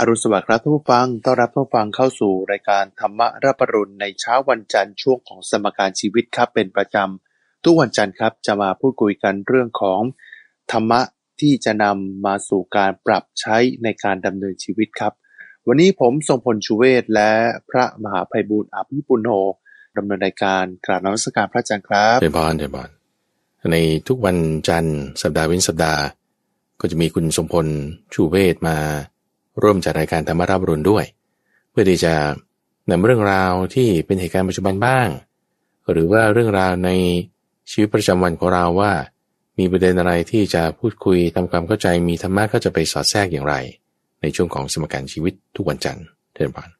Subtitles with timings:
[0.00, 10.00] อรุณสวัสดิ์ครับท่านผู้ฟัง ต้อนรับท่านผู้ฟังเข้าสู่รายการธรรมะรับปรุณในเช้าวันจันทร์ช่วงของสมการชีวิตครับเป็นประจำทุกวันจันทร์ครับจะมาพูดคุยกันเรื่องของ
[10.72, 11.00] ธรรมะ
[11.40, 15.12] ที่จะนำมาสู่การปรับใช้ในการดำเนินชีวิตครับ
[15.66, 17.32] วันนี้ผมทรงพลชูเวศและ
[17.70, 19.28] พระมหาภัยบูร์อภิปุโน
[19.96, 22.88] ดำเนินรายการกราบนมัสการพระอาจารย์ครับเดบอนเดบอน
[23.72, 23.76] ใน
[24.08, 24.38] ทุกวัน
[24.68, 26.02] จันทร์สัปดาห์เว้นสัปดาห์
[26.80, 27.66] ก็จะมีคุณสมพล
[28.14, 28.78] ชูเวศมา
[29.62, 31.04] ร่วมจัดรายการธรรมรับรุณด้วย
[31.70, 32.14] เพื่อที่จะ
[32.90, 35.08] นำเรื่องราวที่เป็นเหตุการณ์ปัจจุบันบ้าง
[35.90, 36.90] หรือว่าเรื่องราวใน
[37.70, 38.92] ชีวิตประจำวันของเราว่า
[39.58, 43.54] มีประเด็นอะไรที่จะพูดคุยทำความเข้าใจมีธรรมะก็จะไปสอดแทรกอย่างไร
[44.22, 46.04] ในช่วงของสมการชีวิตทุกวันจันทร์
[46.34, 46.70] เทนพาน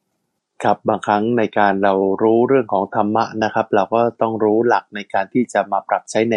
[0.62, 6.36] ครับบางครั้งในการเรารู้เรื่องของธรรมะนะครับ เราก็ต้องรู้หลักในการที่จะมาปรับใช้ใน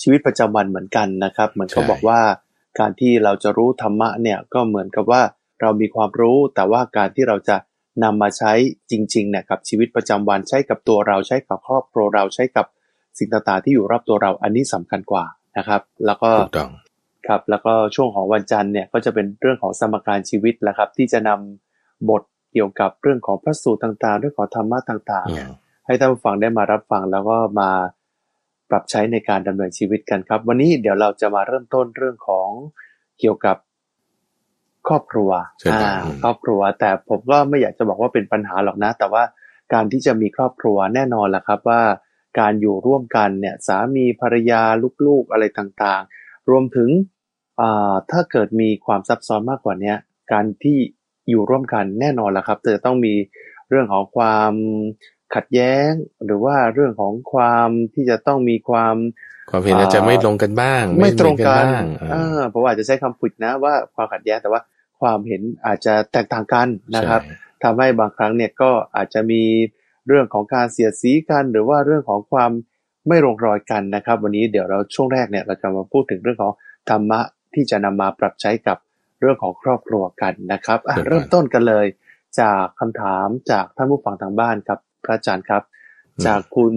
[0.00, 2.20] ชีวิตประจำวันเหมือนกันนะครับ เหมือนเขาบอกว่า
[2.78, 5.22] การที่เราจะรู้ธรรมะเนี่ยก็เหมือนกับว่า
[5.60, 7.56] เรามีความรู้แต่ว่าการที่เราจะ
[8.04, 8.52] นำมาใช้
[8.90, 12.66] จริงๆเนี่ยกับชีวิตประจำวันใช้กับตัวเราใช้กับครอบครัวเราใช้กับ
[13.18, 15.24] สิ่งต่างๆที่อยู่รอบตัวเราอันนี้สำคัญกว่า
[15.58, 16.70] นะครับ แล้วก็ถูกต้อง
[17.28, 25.48] ครับแล้วก็ช่วงของวันจันทร์เนี่ยก็จะเป็นเรื่องของสมการชีวิตแหละครับ ที่จะนำบทเกี่ยวกับเรื่องของพระสูตรต่างๆ เรื่องของธรรมะต่างๆเนี่ย
[25.86, 27.70] ให้ท่านผู้ฟังได้มารับฟังแล้วก็มา
[28.70, 32.48] ปรับใช้ในการดำเนินชีวิตกันครับ วันนี้เดี๋ยวเราจะมาเริ่มต้นเรื่องของ
[33.20, 33.56] เกี่ยวกับ
[34.88, 39.22] ครอบครัวใช่ครับอ่าอืมครอบครัว แต่ผมก็ไม่อยากจะบอกว่าเป็นปัญหาหรอกนะ แต่ว่า
[39.72, 41.82] การที่จะมีครอบครัวแน่นอนแหละครับว่า
[42.40, 44.62] การอยู่ร่วมกันเนี่ยสามีภรรยา
[45.06, 46.90] ลูกๆอะไรต่างๆ รวมถึง
[47.60, 49.96] อ่าถ้าเกิดมีความซับซ้อนมากกว่าเนี้ย
[50.32, 50.78] การที่
[51.30, 53.14] อยู่ร่วมกันแน่นอนแหละครับจะต้องมี
[53.70, 54.52] เรื่องของความ
[55.34, 55.90] ขัดแย้ง
[56.26, 58.96] หรือว่าเรื่องของความที่จะต้องมีความ
[59.50, 64.60] ความเห็นอาจจะไม่ตรงกันบ้าง ไม่ตรงเหอกันบ้างเออเพราะว่าอาจจะใช้คำผิดนะว่าความขัดแย้งแต่ว่า
[65.00, 69.42] ความเห็นอาจจะแตกต่างกันนะครับใช่ทำให้บางครั้งเนี่ยก็อาจจะมี
[70.08, 72.50] เรื่องของการเสียดสีกัน หรือว่าเรื่องของความ
[73.08, 76.52] ไม่ลงรอยกันนะครับ วันนี้เดี๋ยวเราช่วงแรกเนี่ยเราจะมาพูดถึงเรื่องของ
[76.90, 77.20] ธรรมะ
[77.54, 78.78] ที่จะนำมาปรับใช้กับ
[79.20, 81.86] เรื่องของครอบครัวกันนะครับอะเริ่มต้นกันเลย
[82.40, 85.62] จากคำถามจากท่านผู้ฟังทางบ้านครับ พระอาจารย์ครับ
[86.26, 86.74] จากคุณ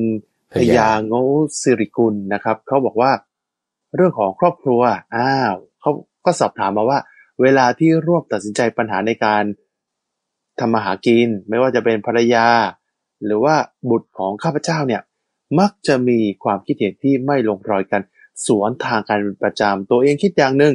[0.54, 1.14] พยาโง
[1.62, 3.12] สิริกุลนะครับเขาบอกว่า
[3.96, 4.82] เรื่องของครอบครัว
[5.16, 5.92] อ้าวเขา
[6.26, 7.00] ก็สอบถามมาว่า
[7.42, 9.44] เวลาที่ร่วมตัดสินใจปัญหาในการ
[10.60, 12.48] ทำมาหากิน ไม่ว่าจะเป็นภรรยา
[13.26, 13.56] หรือว่า
[13.90, 15.02] บุตรของข้าพเจ้าเนี่ย
[15.60, 18.02] มักจะมีความคิดเห็นที่ไม่ลงรอยกัน
[18.48, 20.74] สวนทางกันเป็นประจำตัวเองคิดอย่างหนึ่ง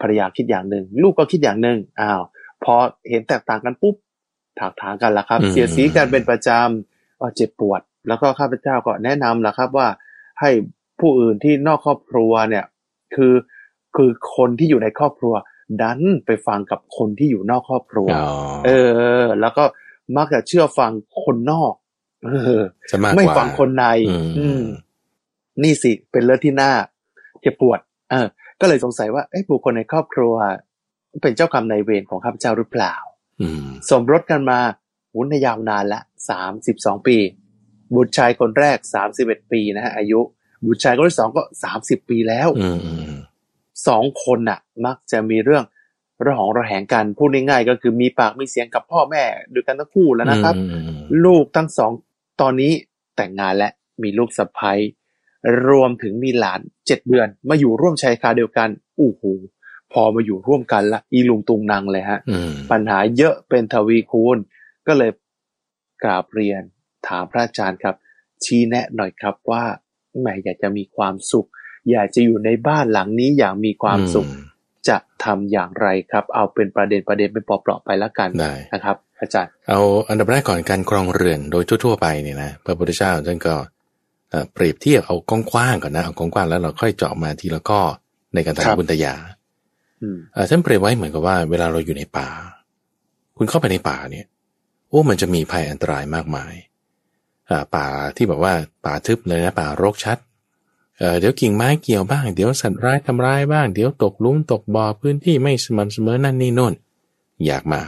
[0.00, 2.22] ภรรยาคิดอย่างหนึ่งลูกก็คิดอย่างหนึ่งอ้าว
[2.64, 2.74] พอ
[3.10, 3.94] เห็นแตกต่างกันปุ๊บ
[4.58, 9.88] ถากถางกันละครับอืมเสียดสีกันเป็นประจำก็เจ็บปวด แล้วก็ข้าพเจ้าก็แนะนำละครับว่า
[10.40, 10.50] ให้
[11.00, 12.64] ผู้อื่นที่นอกครอบครัวเนี่ย
[13.14, 13.34] คือ
[13.96, 15.34] คือคนที่อยู่ในครอบครัว
[15.80, 18.26] ดันไปฟังกับคนที่อยู่นอกครอบครัวอ๋อ
[18.66, 18.70] เอ
[19.22, 19.64] อ แล้วก็
[20.16, 20.90] มักจะเชื่อฟัง
[21.24, 21.74] คนนอก
[22.24, 24.62] เออจะมากกว่าไม่ฟังคนในอืมอืม
[25.62, 26.72] นี่สิ เป็นเรื่องที่น่า
[27.40, 27.80] เจ็บปวด
[28.10, 28.26] เออ
[28.60, 30.34] ก็เลยสงสัยว่าเอ้บุคคลในครอบครัว
[31.22, 32.94] เป็นเจ้ากรรมนายเวรของข้าพเจ้าหรือเปล่า
[33.40, 34.58] อืมสมรสกันมา
[35.14, 37.16] วุ้นยาวนานละสามสิบสองปี
[37.94, 40.20] บุตรชายคนแรกสามสิบเอ็ดปีนะฮะอายุ
[40.66, 43.17] บุตรชายคนที่สองก็สามสิบปีแล้วอืมอืม
[43.86, 45.64] สองคนน่ะ มักจะมีเรื่อง
[46.26, 49.22] ระหองระแหงกันพูดง่ายๆก็คือมีปากมีเสียงกับพ่อแม่
[49.54, 51.92] ด้วยกันทั้งคู่แล้วนะครับอืมอืมลูกทั้งสอง
[52.40, 52.72] ตอนนี้
[53.16, 53.70] แต่งงานและ
[54.02, 54.72] มีลูกสะใภ้
[55.68, 58.68] รวมถึงมีหลานเจ็ดเดือน มาอยู่ร่วมชายคาเดียวกัน
[58.98, 59.32] อู้หู
[59.92, 64.38] พอมาอยู่ร่วมกันละอีลุงตุงนางเลยฮะอืมปัญหาเยอะเป็นทวีคูณ
[64.86, 65.10] ก็เลย
[66.02, 66.62] กราบเรียน
[67.08, 67.96] ถามพระอาจารย์ครับ
[68.44, 69.64] ชี้แนะหน่อยครับว่า
[70.20, 71.48] แหมอยากจะมีความสุข
[71.92, 74.44] อยากจะอยู่ในบ้านหลังนี้อย่างมีความสุขอืม
[74.88, 83.54] จะทำอย่างไรครับ เอาเป็นประเด็นประเด็นเป็นเปลาะๆไปแล้วกันได้นะครับ อาจารย์ เอาอันดับแรกก่อนการครองเรือนโดยทั่วๆไปเนี่ยนะพระพุทธเจ้าท่านก็
[84.30, 85.16] เอ่อเปรียบเทียบเอา
[85.52, 87.80] กว้างๆก่อนนะเอากว้างๆแล้วเราค่อยเจาะมาทีละข้อ
[88.34, 89.14] ในการครัทำบบุญตยา
[90.02, 92.28] อืมเอ่อท่านเปรียบไว้เหมือนกับว่า เวลาเราอยู่ในป่า
[93.36, 94.26] คุณเข้าไปในป่าเนี่ย
[94.88, 96.54] โอ้มันจะมีภัยอันตรายมากมาย
[97.50, 97.86] อ่าป่า
[98.16, 98.52] ที่แบบว่า
[98.84, 100.18] ป่าทึบเลยนะป่ารกชัด
[100.98, 106.74] เออเดี๋ยวกิ่งไม้เกี่ยวบ้าง เดี๋ยวสัตว์ร้ายทำร้ายบ้าง เดี๋ยวตกลุมตกบ่อพื้นที่ไม่สม่ำเสมอนั่นนี่โน่น
[107.46, 107.82] อยากมา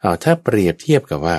[0.00, 1.36] เอาถ้าเปรียบเทียบกับว่า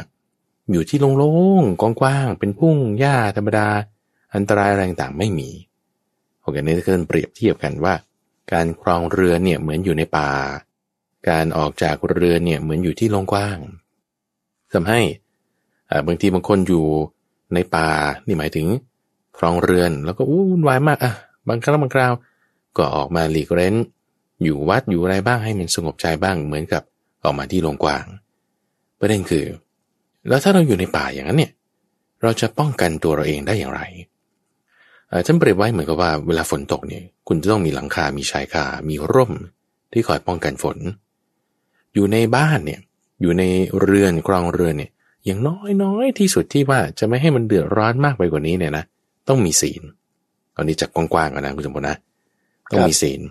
[0.71, 3.67] อยู่ที่โล่งๆกว้างๆเป็นพุ่งหญ้าธรรมดา
[4.35, 5.49] อันตรายอะไรต่างไม่มี
[6.41, 7.93] โอเคนี่คือเปรียบเทียบกันว่า
[8.51, 10.31] การครองเรือเนี่ยเหมือนอยู่ในป่า
[11.29, 13.57] การออกจากเรือเนี่ยเหมือนอยู่ที่โล่งกว้าง
[14.73, 14.99] ทำให้
[16.07, 16.85] บางทีบางคนอยู่
[17.53, 17.89] ในป่า
[18.27, 18.67] นี่หมายถึง
[19.37, 21.13] ครองเรือน แล้วก็อู้วุ่นวายมากอะ
[21.47, 22.13] บางครั้งบางคราว
[22.77, 23.75] ก็ออกมาหลีกเร้น
[24.43, 26.83] อยู่วัดอยู่อะไรบ้างให้มันสงบใจบ้างเหมือนกับ
[27.23, 28.05] ออกมาที่โลงกว้าง
[28.99, 29.45] ประเด็นคือ
[30.27, 31.51] แล้วถ้าเราอยู่ในป่าอย่างนั้นเนี่ย
[32.21, 33.81] เราจะป้องกันตัวเราเองได้อย่างไร
[35.25, 39.31] ท่านเปรียบไว้เหมือนกับว่าเวลาฝนตกเนี่ย คุณจะต้องมีหลังคา มีชายคา มีร่ม
[39.91, 40.77] ที่คอยป้องกันฝน
[41.93, 42.79] อยู่ในบ้านเนี่ย
[43.21, 43.43] อยู่ใน
[43.81, 44.91] เรือนกรองเรือนเนี่ย
[45.25, 48.85] อย่างน้อยน้อยที่สุดที่ว่าจะไม่ให้มันเดือดร้อนมากไปกว่านี้เนี่ยนะ
[49.27, 49.81] ต้องมีศีล
[50.55, 51.97] ตอนนี้จากกว้างๆก่อนนะคุณสมบูรณ์นะ
[52.71, 53.21] ต้องมีศีล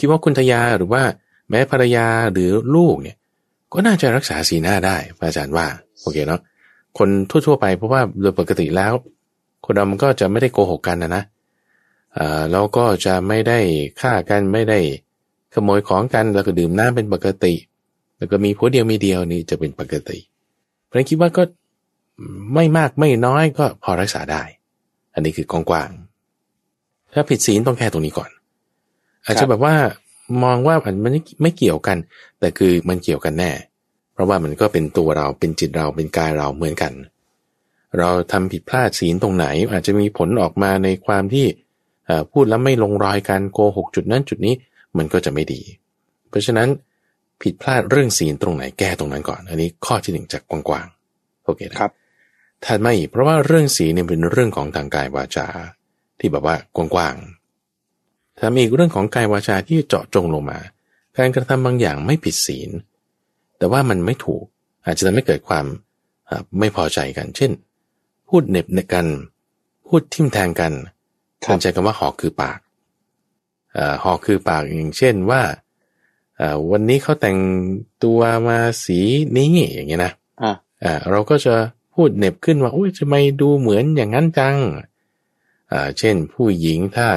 [0.00, 1.02] คิดว่าคุณทยาหรือว่า
[1.50, 3.16] แม้ภรรยาหรือลูกเนี่ย
[3.72, 5.66] ก็น่าจะรักษาศีลหน้าได้พระอาจารย์ว่า
[6.00, 6.40] โอเคเนาะ
[6.98, 8.92] คนทั่วๆไปเพราะว่าโดยปกติแล้ว
[9.64, 11.22] คนเรามันก็จะไม่ได้โกหกกันนะนะ
[12.18, 13.58] อ่าแล้วก็จะไม่ได้
[14.00, 14.78] ฆ่ากันไม่ได้
[15.54, 17.54] ขโมยของกันแล้วก็ดื่มน้ำเป็นปกติ
[18.16, 20.18] แล้วก็มีผัวเดียวมีเดียวนี่จะเป็นปกติ
[20.84, 21.42] เพราะฉะนั้นคิดว่าก็
[22.54, 24.59] ไม่มากไม่น้อยก็พอรักษาได้อั
[25.20, 28.30] นนี้คือกว้างๆถ้าผิดศีลต้องแค่ตรงนี้ก่อน
[29.24, 29.74] อาจจะแบบว่า
[30.44, 30.94] มองว่ามัน
[31.42, 31.98] ไม่เกี่ยวกัน
[32.40, 33.52] แต่คือมันเกี่ยวกันแน่
[34.12, 36.92] เพราะว่ามันก็เป็นตัวเราเป็นจิตเราเป็นกายเราเหมือนกัน
[37.98, 41.46] เราทำผิดพลาดศีลตรงไหน อาจจะมีผลออกมาในความที่
[42.32, 44.54] พูดแล้วไม่ลงรอยกันโกหกจุดนั้นจุดนี้
[44.98, 45.60] มันก็จะไม่ดี
[46.28, 46.68] เพราะฉะนั้น
[47.42, 51.92] ผิดพลาดเรื่องศีลตรงไหนแก้ตรงนั้นก่อน อันนี้ข้อที่หนึ่งจากกว้างๆโอเคครับ
[52.64, 55.46] ถัดมาอีกเพราะว่าเรื่องศีลเนี่ยเป็นเรื่องของทางกายวาจา
[56.18, 60.58] ที่แบบว่ากว้างๆถ้ามีเรื่องของกายวาจาที่เจาะจงลงมา
[61.16, 62.70] การกระทำบางอย่างไม่ผิดศีล
[63.58, 64.44] แต่ว่ามันไม่ถูก
[64.84, 65.64] อาจจะทำให้เกิดความ
[66.58, 67.50] ไม่พอใจกัน เช่น
[68.28, 69.06] พูดเน็บเนกัน
[69.86, 70.72] พูดทิมแทงกัน
[71.42, 72.58] เข้าใจกันว่าหอกคือปาก
[74.04, 75.42] หอกคือปากอย่างเช่นว่า
[76.70, 77.38] วันนี้เขาแต่ง
[78.04, 78.98] ตัวมาสี
[79.36, 80.12] นี้อย่างเงี้ยนะ
[80.84, 81.54] อ่าเราก็จะ
[82.00, 84.56] พูดเน็บขึ้นว่าโอ้ยทำไมดูเหมือนอย่างนั้นจัง
[85.72, 87.08] อ่า เช่นผู้หญิงถ้า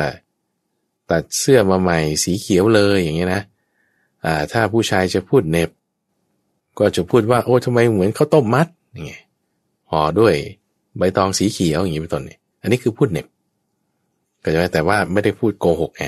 [1.10, 3.42] ตัดเสื้อมาใหม่สีเขียวเลยอย่างเงี้ยนะ
[4.26, 5.70] อ่า ถ้าผู้ชายจะพูดเน็บ
[6.80, 9.24] ก็จะพูดว่า โอ้ทำไมเหมือนข้าวต้มมัดอย่างเงี้ย
[9.92, 10.36] ห่อด้วย
[10.98, 13.26] ใบตองสีเขียวอย่างงี้เป็นต้นเนี่ยอันนี้คือพูดเน็บ
[14.44, 16.06] ก็จะแต่ว่าไม่ได้พูดโกหกไง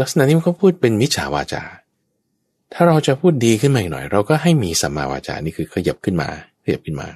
[0.00, 1.62] ลักษณะนี้มันก็พูดเป็นมิจฉาวาจา
[2.72, 6.28] ถ้าเราจะพูดดีขึ้นมาหน่อย เราก็ให้มีสัมมาวาจา นี่คือขยับขึ้นมา
[6.64, 7.08] ขยับขึ้นมา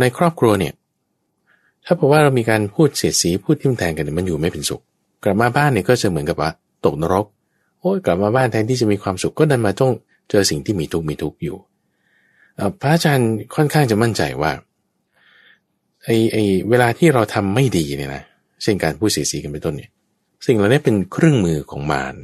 [0.00, 0.74] ในครอบครัวเนี่ย
[1.84, 4.82] ถ้าบอกว่าเรามีการพูดเสียดสีพูดทิมแทงกันมันอยู่ไม่เป็นสุข
[5.24, 6.50] กลับมาบ้านเนี่ยก็จะเหมือนกับว่า
[6.84, 7.26] ตกนรก
[7.80, 9.92] โอ้ยกลับมาบ้านแทนที่จะมีความสุขก็ดันมาต้อง
[10.30, 11.56] เจอสิ่งที่มีทุกข์มีทุกข์อยู่
[12.80, 14.52] พระอาจารย์ค่อนข้างจะมั่นใจว่า
[16.04, 18.22] ไอ้ไอ้เวลาที่เราทำไม่ดีเนี่ยนะ
[18.62, 19.90] เช่นการพูดเสียสีกันเป็นต้นเนี่ย
[20.46, 22.14] สิ่งเหล่านี้เป็นเครื่องมือของมาร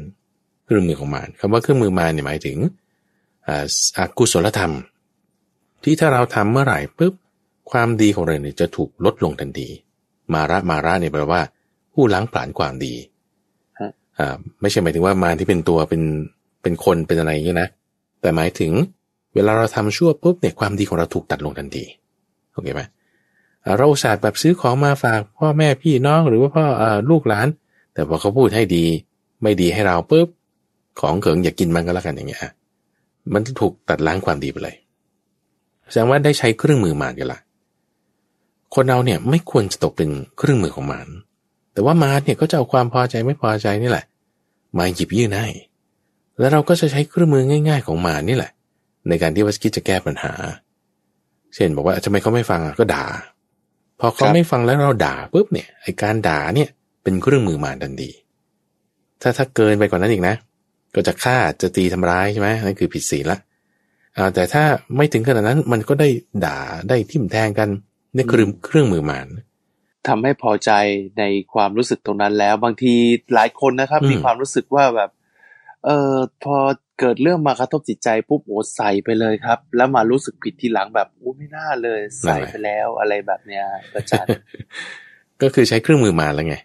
[0.65, 2.59] เครื่องมือของมารคำว่าเครื่องมือมารเนี่ยหมายถึง
[3.97, 4.73] อากุศลธรรม
[5.85, 7.15] ที่ถ้าเราทำเมื่อไหร่ปุ๊บ
[7.71, 9.69] ความดีของเราเนี่ยจะถูกลดลงทันที
[10.35, 11.43] มาระมาระเนี่ยแปลว่า
[11.95, 12.95] ผู้ล้างผลาญความดี
[14.19, 16.03] อ่าไม่ใช่หมายถึงว่ามารที่เป็นตัวเป็น
[16.63, 17.69] เป็นคนเป็นอะไรอย่างนี้นะ
[18.21, 18.73] แต่หมายถึง
[19.35, 21.85] เวลาเราทำชั่วปุ๊บเนี่ยความดีของเราถูกตัดลงทันที
[22.53, 22.83] โอเคไหม
[23.77, 27.49] เราอุตส่าห์แบบซื้อของมาฝากพ่อแม่พี่น้องหรือว่าพ่ออลูกหลาน
[27.95, 28.85] แต่พอเขาพูดให้ดี
[29.43, 30.29] ไม่ดีให้เราปุ๊บ
[31.01, 32.41] ของเขิงอย่ากกินมันก็แล้วกันอย่างเงี้ย
[33.35, 34.77] มันจะถูกตัดล้างความดีไปเลย
[35.91, 37.41] แสดงว่าได้ใช้เครื่องมือมารกันละ
[38.75, 40.09] คนเราเนี่ยไม่ควรจะตกเป็น
[40.39, 41.09] เครื่องมือของมาร
[41.73, 44.05] แต่ว่ามารเนี่ยก็จะเอาความพอใจไม่พอใจนี่แหละ
[44.79, 45.49] มาหยิบยื่นให้
[46.39, 48.53] แล้วเราก็จะใช้เครื่องมือง่าย ๆ ของมารนี่แหละ
[49.09, 50.33] ในการที่ว่าคิดจะแก้ปัญหา
[51.55, 53.05] เช่นบอกว่าทำไมเขาไม่ฟังก็ด่า
[54.01, 56.69] พอเขาไม่ฟังแล้วเราด่าปุ๊บเนี่ยไอการด่าเนี่ย
[57.03, 58.11] เป็นเครื่องมือมารทันที
[59.23, 60.35] ถ้าถ้าเกินไปกว่านั้นอีกนะ
[60.95, 63.39] ก็จะฆ่าจะตีทำร้ายใช่ไหมนั่นคือผิดศีลละ
[64.35, 64.65] แต่ถ้า
[64.97, 66.09] ไม่ถึงขนาดนั้นมันก็ได้
[66.45, 67.69] ด่าได้ทิ่มแทงกัน
[68.15, 69.27] นี่คือเครื่องมือมาร
[70.09, 70.71] ทำให้พอใจ
[71.19, 72.95] ในความรู้สึกตรงนั้นแล้ว บางที
[73.35, 75.11] หลายคนนะครับ มีความรู้สึกว่าแบบ
[75.85, 76.57] เออพอ
[77.01, 84.29] เกิดเรื่องมากระทบจิตใจปุ๊บโอ้ใส่ไปเลยครับ แล้วมารู้สึกผิดทีหลังแบบโอ้ไม่น่าเลย ใส่ไปแล้วอะไรแบบเนี้ยอาจารย์
[85.43, 86.57] ก็คือใช้เครื่องมือมาแล้วไง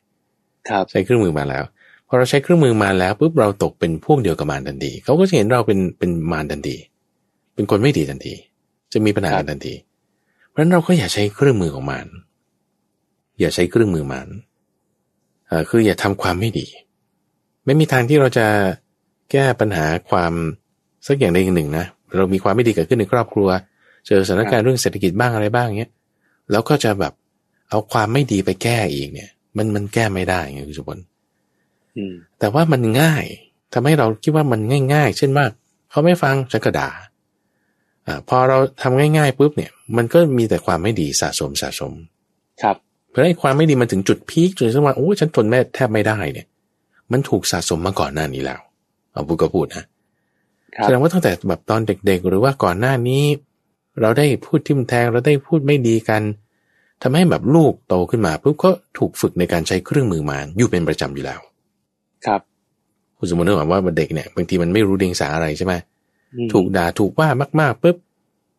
[0.70, 1.64] ครับ ใช้เครื่องมือมาแล้ว
[2.08, 6.78] พอเราใช้เครื่องมือมาแล้วปุ๊บเราตกเป็นพวกเดียวกับมารทันทีเขาก็จะเห็นเราเป็นเป็นมารทันที
[7.60, 8.34] เป็นคนไม่ดีทันที
[8.94, 9.74] จะมีปัญหาทันที
[10.50, 12.08] เพราะฉะนั้นเราก็อย่าใช้เครื่องมือของมาร
[13.40, 14.28] อย่าใช้เครื่องมือมาร
[15.50, 16.68] อ่าคืออย่าทำความไม่ดี
[17.66, 18.48] ไม่มีทางที่เราจะ
[19.32, 20.34] แก้ปัญหาความ
[21.08, 21.86] สักอย่างใดอย่างหนึ่งนะ
[22.16, 23.50] เรามีความไม่ดีเกิดขึ้นในครอบครัว
[24.08, 25.92] เจอสถานการณ์เรื่องเศรษฐกิจบ้างอะไรบ้างเงี้ย
[26.52, 27.14] แล้วก็จะแบบ
[27.70, 30.98] เอาความไม่ดีไปแก้อีกเนี่ย มันมันแก้ไม่ได้ไงคุณสุพล
[32.40, 33.26] แต่ว่ามันง่าย
[33.74, 34.60] ทำให้เราคิดว่ามัน
[34.94, 35.46] ง่าย ๆ เช่นว่า
[35.90, 36.90] เขาไม่ฟังฉันก็ด่า
[38.10, 41.94] อ่าพอเราทำง่ายๆปุ๊บเนี่ยมันก็มีแต่ความไม่ดีสะสมสะสม
[42.62, 42.76] ครับ
[43.10, 46.48] เพราะไอ้ความไม่ดีมันถึงจุดพีคจนสักวันโอ้ฉันทนแม่แทบไม่ได้เนี่ย
[47.12, 48.60] มันถูกสะสมมาก่อนหน้านี้แล้ว
[49.12, 49.84] เอาพูดก็พูดนะ
[50.76, 53.24] ครับแสดงว่าตั้งแต่แบบตอนเด็ก ๆ หรือว่าก่อนหน้านี้
[54.02, 56.22] เราได้พูดทิมแทงเราได้พูดไม่ดีกัน
[57.02, 61.40] ทำให้แบบลูกโตขึ้นมาปุ๊บก็ถูกฝึกในการใช้เครื่องมือมารอยู่เป็นประจำอยู่แล้ว
[62.26, 62.42] ครับ
[63.18, 65.89] คุณสมมติว่าเด็กเนี่ยบางทีมันไม่รู้เดียงสาอะไรใช่ไหมอืม
[66.54, 67.28] ถูกด่าถูกว่า
[67.60, 67.98] มากๆปุ๊บ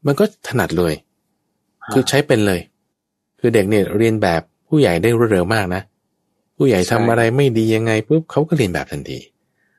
[0.07, 0.95] มันก็ถนัดเลย
[1.93, 2.61] คือใช้เป็นเลย
[3.41, 5.83] คือเด็กเนี่ยเรียนแบบผู้ใหญ่ได้รวดเร็วมากนะ
[6.57, 9.19] ผู้ใหญ่ทำอะไรไม่ดียังไงปุ๊บเขาก็เรียนแบบทันที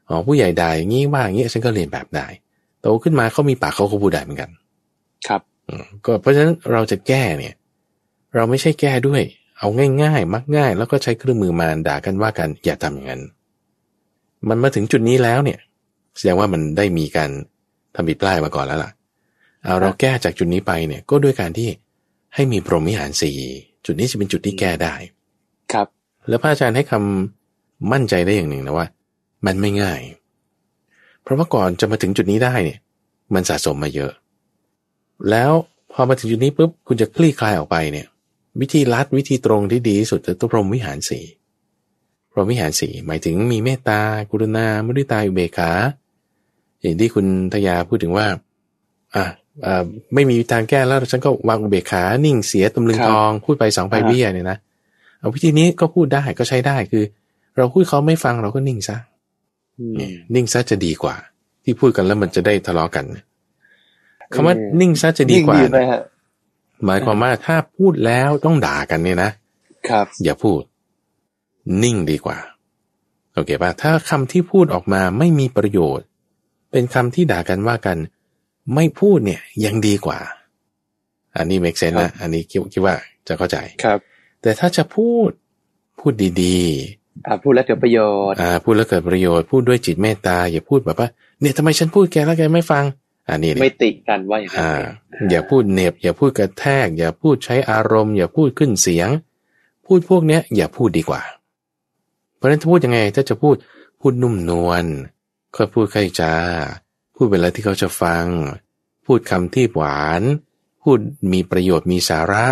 [0.09, 2.27] อ๋อผู้ใหญ่ด่าอย่างนี้ว่าอย่างนี้ฉันก็เรียนแบบได้
[2.81, 4.49] โตขึ้นมาเขามีปากเขาก็พูดได้เหมือนกัน
[5.27, 7.53] ครับอืมก็เพราะฉะนั้นเราจะแก้เนี่ย
[8.35, 9.21] เราไม่ใช่แก้ด้วย
[9.59, 9.67] เอา
[10.01, 13.21] ง่ายๆ มักง่าย แล้วก็ใช้เครื่องมือมาด่ากันว่ากันอย่าทำอย่างนั้น
[14.49, 15.59] มันมาถึงจุดนี้แล้วเนี่ย
[16.17, 17.31] แสดงว่ามันได้มีการ
[17.95, 18.91] ทำผิดพลาดมาก่อนแล้วล่ะ
[19.63, 21.69] เอาเราแก้จากจุดนี้ไปเนี่ยก็ด้วยการที่
[22.35, 23.37] ให้มีพรหมวิหารสี่
[23.85, 24.93] จุดนี้จะเป็นจุดที่แก้ได้
[25.73, 25.87] ครับ
[26.27, 28.87] แล้วพระอาจารย์ให้คำมั่นใจได้อย่างหนึ่งนะว่า
[29.45, 30.01] มันไม่ง่าย
[31.23, 32.79] เพราะว่าก่อนจะมาถึงจุดนี้ได้เนี่ย
[33.33, 34.11] มันสะสมมาเยอะ
[35.29, 35.51] แล้ว
[35.91, 38.07] พอมาถึงจุดนี้ปุ๊บคุณจะคลี่คลายออกไปเนี่ย
[38.61, 41.19] วิธีลัดวิธีตรงที่ดีที่สุดคือตัวพรหมวิหารสี
[42.31, 45.71] พรหมวิหารสีหมายถึงมีเมตตากรุณามุทิตาอุเบกขา
[46.81, 48.25] อย่างที่คุณทยาพูดถึงว่า
[49.15, 49.25] อะ
[49.65, 49.83] อ่า
[50.13, 54.57] ไม่มีทางแก้แล้วฉันก็วางอุเบกขานิ่งเสียตำลึงครับทอง พูดไปสองไปอ่าฮะเบี้ยเนี่ยนะ
[55.19, 57.03] เอาวิธีนี้ก็พูดได้ก็ใช้ได้คือ
[57.57, 58.97] เราพูดเขาไม่ฟังเราก็นิ่งซะ
[59.79, 61.15] อืมเนี่ยนิ่งซะจะดีกว่า
[61.63, 63.05] ที่พูดกันแล้วมันจะได้ทะเลาะกัน
[64.33, 66.01] คำว่าเออนิ่งซะจะดีกว่ายิ่งไหมเนี่ยฮะ
[66.85, 69.31] หมายความว่าถ้าพูดแล้วต้องด่ากันเนี่ยนะ
[69.89, 70.61] ครับ อย่าพูด
[71.83, 72.37] นิ่งดีกว่า
[73.33, 76.07] โอเคป่ะถ้าคำที่พูดออกมาไม่มีประโยชน์
[76.71, 77.97] เป็นคำที่ด่ากันว่ากัน
[78.75, 80.19] ไม่พูดเนี่ยยังดีกว่า
[81.37, 82.95] อันนี้ make sense ครันะบอันนี้คิดคิดว่า
[83.27, 83.99] จะเข้าใจครับ
[84.41, 85.29] แต่ถ้าจะพูด
[85.99, 86.13] พูด
[86.43, 86.61] ดี
[87.27, 87.99] อ่าพูดแล้วเกิดประโย
[88.31, 91.09] ชน์ๆอ่าพูดแล้วเกิดประโยชน์พูดด้วยจิตเมตตาอย่าพูดแบบว่า
[91.41, 92.83] เนี่ยทำไมฉันพูดแกแล้วแกไม่ฟัง
[93.29, 94.73] อันนี้เนี่ยไม่ติกันว่าอย่างนั้นอ่า
[95.11, 99.09] เองอย่าพูดเหน็บ อย่าพูดกระแทก อย่าพูดใช้อารมณ์ อย่าพูดขึ้นเสียง
[99.85, 101.21] พูดพวกเนี้ย อย่าพูดดีกว่า
[102.35, 103.55] เพราะฉะนั้นถ้าพูดยังไงถ้าจะพูด
[103.99, 104.85] พูดนุ่มนวล
[105.55, 106.33] ค่อยพูดใครจา
[107.15, 108.25] พูดเวลาที่เขาจะฟัง
[109.05, 110.21] พูดคำที่หวาน
[110.83, 110.97] พูด
[111.33, 112.45] มีประโยชน์มีสาระ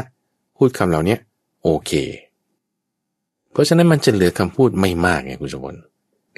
[0.57, 1.19] พูดคำเหล่าเนี้ย
[1.63, 1.91] โอเค
[3.51, 5.79] เพราะฉะนั้นมันจะเหลือคำพูดไม่มากไงคุณสมบัติ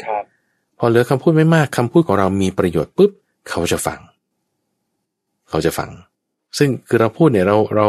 [0.03, 0.23] ครับ
[0.79, 3.11] พอเหลือคำพูดไม่มากคำพูดของเรามีประโยชน์ปุ๊บ
[3.49, 3.99] เขาจะฟัง
[5.49, 5.89] เขาจะฟัง
[6.57, 7.87] ซึ่งคือเราพูดเนี่ยเราเรา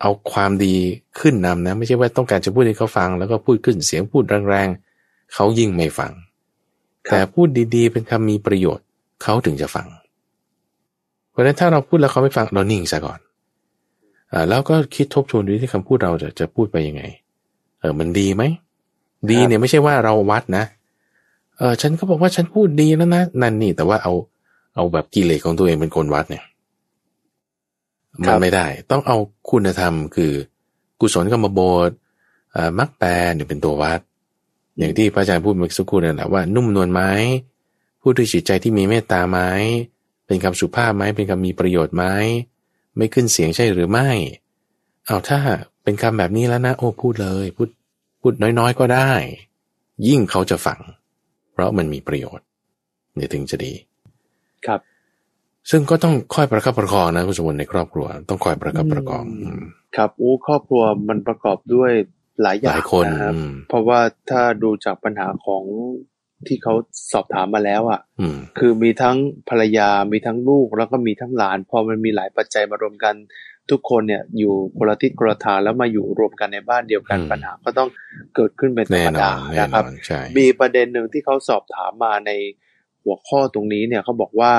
[0.00, 0.76] เอาความดี
[1.20, 6.25] ขึ้นนำนะ ไม่ใช่ว่าต้องการจะพูดให้เขาฟัง แล้วก็พูดขึ้นเสียงพูดแรงๆเขายิ่งไม่ฟังครับ
[7.08, 8.86] แต่พูดดีๆ เป็นคำมีประโยชน์
[9.22, 9.86] เขาถึงจะฟัง
[11.30, 13.20] เพราะฉะนั้นถ้าเราพูดแล้วเขาไม่ฟังเรานิ่งซะก่อน
[14.32, 17.02] อ่าแล้วก็คิดทบทวนดูที่คำพูดเราจะจะพูดไปยังไง
[17.80, 18.42] เออมันดีไหม
[19.30, 20.64] ดีเนี่ยไม่ใช่ว่าเราวัดนะ
[21.58, 24.12] เออฉันก็บอกว่าฉันพูดดีแล้วนะนั่นนี่ แต่ว่าเอา
[24.74, 26.44] เอาแบบกิเลสของตัวเองเป็นคนวัดเนี่ย
[28.26, 29.16] ครัมันบไม่ได้ ต้องเอา
[29.50, 30.32] คุณธรรมคือ
[31.00, 31.90] กุศลกรรมโบส
[32.56, 34.00] อ่ามรรคแปรเนี่ยเป็นตัววัด
[34.78, 37.02] อย่างที่พระอาจารย์พูดเมื่อสักครู่นั่นแหละว่านุ่มนวลไหม
[38.02, 39.38] พูดด้วยจิตใจที่มีเมตตาไหม
[40.26, 42.04] เป็นคำสุภาพไหมเป็นคำมีประโยชน์ไหม
[42.96, 44.08] ไม่ขึ้นเสียงใช่หรือไม่
[45.06, 45.38] เอาถ้า
[45.82, 47.68] เป็นคำแบบนี้แล้วนะ โอ้พูดเลย พูด
[48.20, 49.10] พูดน้อยๆก็ได้
[50.06, 50.80] ยิ่งเขาจะฟัง
[51.52, 52.46] เพราะมันมีประโยชน์
[53.14, 53.72] เนี่ยถึงจะดี
[54.66, 54.80] ครับ
[55.70, 59.62] ซึ่งก็ต้องคอยประคับประคองนะคุณสมบัติในครอบครัว ต้องคอยประคับประคองอืมอืม
[59.96, 61.92] ครับอู้ครอบครัวมันประกอบด้วย
[62.42, 64.00] หลายอหย่างลายคนนะครับอืมเพราะว่า
[64.30, 65.64] ถ้าดูจากปัญหาของ
[66.46, 66.74] ที่เขา
[67.12, 69.16] สอบถามมาแล้วอะอืมคือมีทั้ง
[69.48, 73.14] ภรรยามีทั้งลูกแล้วก็มีทั้งหลาน พอมันมีหลายปัจจัยมารวมกัน
[73.70, 77.88] ทุกคนเนี่ยอยู่คนละทิศคนละทางแล้วมาอยู่รวมกันในบ้านเดียวกันอืมปัญหาก็ต้อง
[78.34, 82.30] เกิดขึ้นเป็นธรแน่รมนอดานแน่นะนครัอบนใช่มีประเด็นหนึ่งที่เขาสอบถามมาใน
[83.04, 84.52] หัวข้อตรงนี้เนี่ยเขาบอกว่า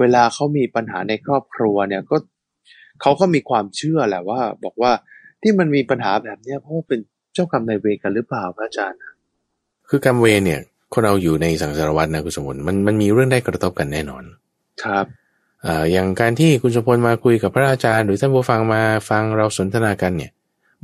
[0.00, 2.16] เวลาเขามีปัญหาในครอบครัวเนี่ยก็
[3.02, 4.92] เขาก็มีความเชื่อแหละว่า บอกว่า
[5.42, 7.00] ที่มันมีปัญหาแบบเนี้ยเพราะว่าเป็น
[7.36, 8.98] เจ้ากรรมนายเวรกันหรือเปล่าพระอาจารย์
[9.88, 10.60] คือกรรมเวรเนี่ย
[10.92, 14.24] คนเราอยู่ในสังสารวัฏนะคุณสมบัติมันมันมีเรื่องได้กระทบกันแน่นอน
[14.84, 15.06] ครับ
[15.66, 20.32] อ่าอย่างการที่คุณสมพลมาคุยกับพระอาจารย์ หรือท่านผู้ฟังมาฟังเราสนทนากันเนี่ย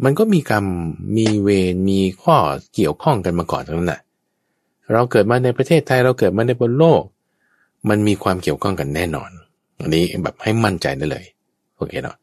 [0.05, 0.65] มันก็มีกรรม
[1.17, 2.37] มีเวรมีข้อ
[2.75, 4.01] เกี่ยวข้องกันมาก่อนทั้งนั้นน่ะ
[4.93, 7.03] เราเกิดมาในประเทศไทยเราเกิดมาในบนโลก
[7.89, 9.31] มันมีความเกี่ยวข้องกันแน่นอน
[9.81, 11.25] อันนี้แบบให้มั่นใจได้เลย
[11.77, 12.17] โอเคเนาะ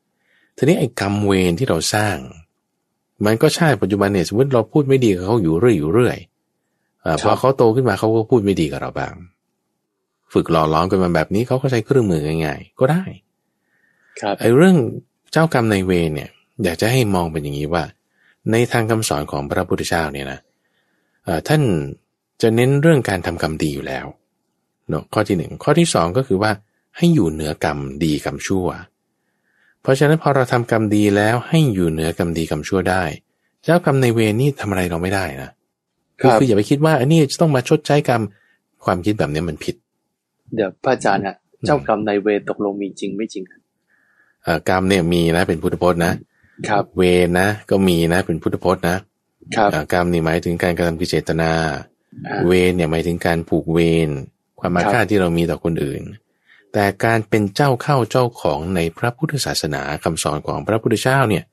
[0.58, 2.16] ทีนี้ไอ้กรรมเวรที่เราสร้าง
[3.26, 6.18] มันก็ใช่ปัจจุบันเนี่ยสมมติเราพูดไม่ดีกับเขาอยู่เรื่อยอยู่เรื่อย
[7.06, 9.14] อาพอเขาโตขึ้นมาเขาก็พูดไม่ดีกับเราบ้าง
[10.34, 13.04] ฝึกหล่อล้อมกันมาแบบนี้เขาก็ใช้เครื่องมือง่ายๆก็ได้
[14.22, 14.78] ครับไอ้เรื่อง
[15.32, 16.30] เจ้ากรรมในายเวรเนี่ย
[16.64, 17.84] อยากจะให้มองเป็นอย่างนี้ว่า
[18.52, 20.40] ในทางคำสอนของพระพุทธเจ้าเนี่ยนะ
[21.26, 21.62] เอ่อท่าน
[22.42, 24.06] จะเน้นเรื่องการทำกรรมดีอยู่แล้ว
[24.90, 26.52] เนาะข้อที่หนึ่งข้อที่สองก็คือว่า
[26.98, 28.68] ให้อยู่เหนือกรรมดีกรรมชั่ว
[29.82, 33.04] เพราะฉะนั้นพอเราทำกรรมดีแล้วให้อยู่เหนือกรรมดีกรรมชั่วได้
[33.64, 35.50] เจ้ากรรมในเวรนี่ทำอะไรเราไม่ได้นะ
[36.20, 38.22] คือคืออย่าไปคิดว่าอันนี้จะต้องมาชดใช้กรรม
[38.86, 39.76] ความคิดแบบนี้มันผิด
[40.56, 43.44] เดี๋ยวพระอาจารย์ฮะเจ้ากรรมในเวรตกลงมีจริงไม่จริง
[44.70, 46.14] กรรมเนี่ยมีนะเป็นพุทธพจน์นะ
[46.70, 48.98] ครับเวรนะ ก็มีนะเป็นพุทธพจน์นะ
[49.56, 51.52] ครับกรรมนี่หมายถึงการกระทำกิจเจตนา
[52.48, 54.10] เวรเนี่ยหมายถึงการผูกเวร
[54.60, 56.02] ความมาฆาตที่เรามีต่อคนอื่น
[56.74, 61.44] แต่การเป็นเจ้าเข้าเจ้าของในพระพุทธศาสนาคำสอนของพระพุทธเจ้าเนี่ย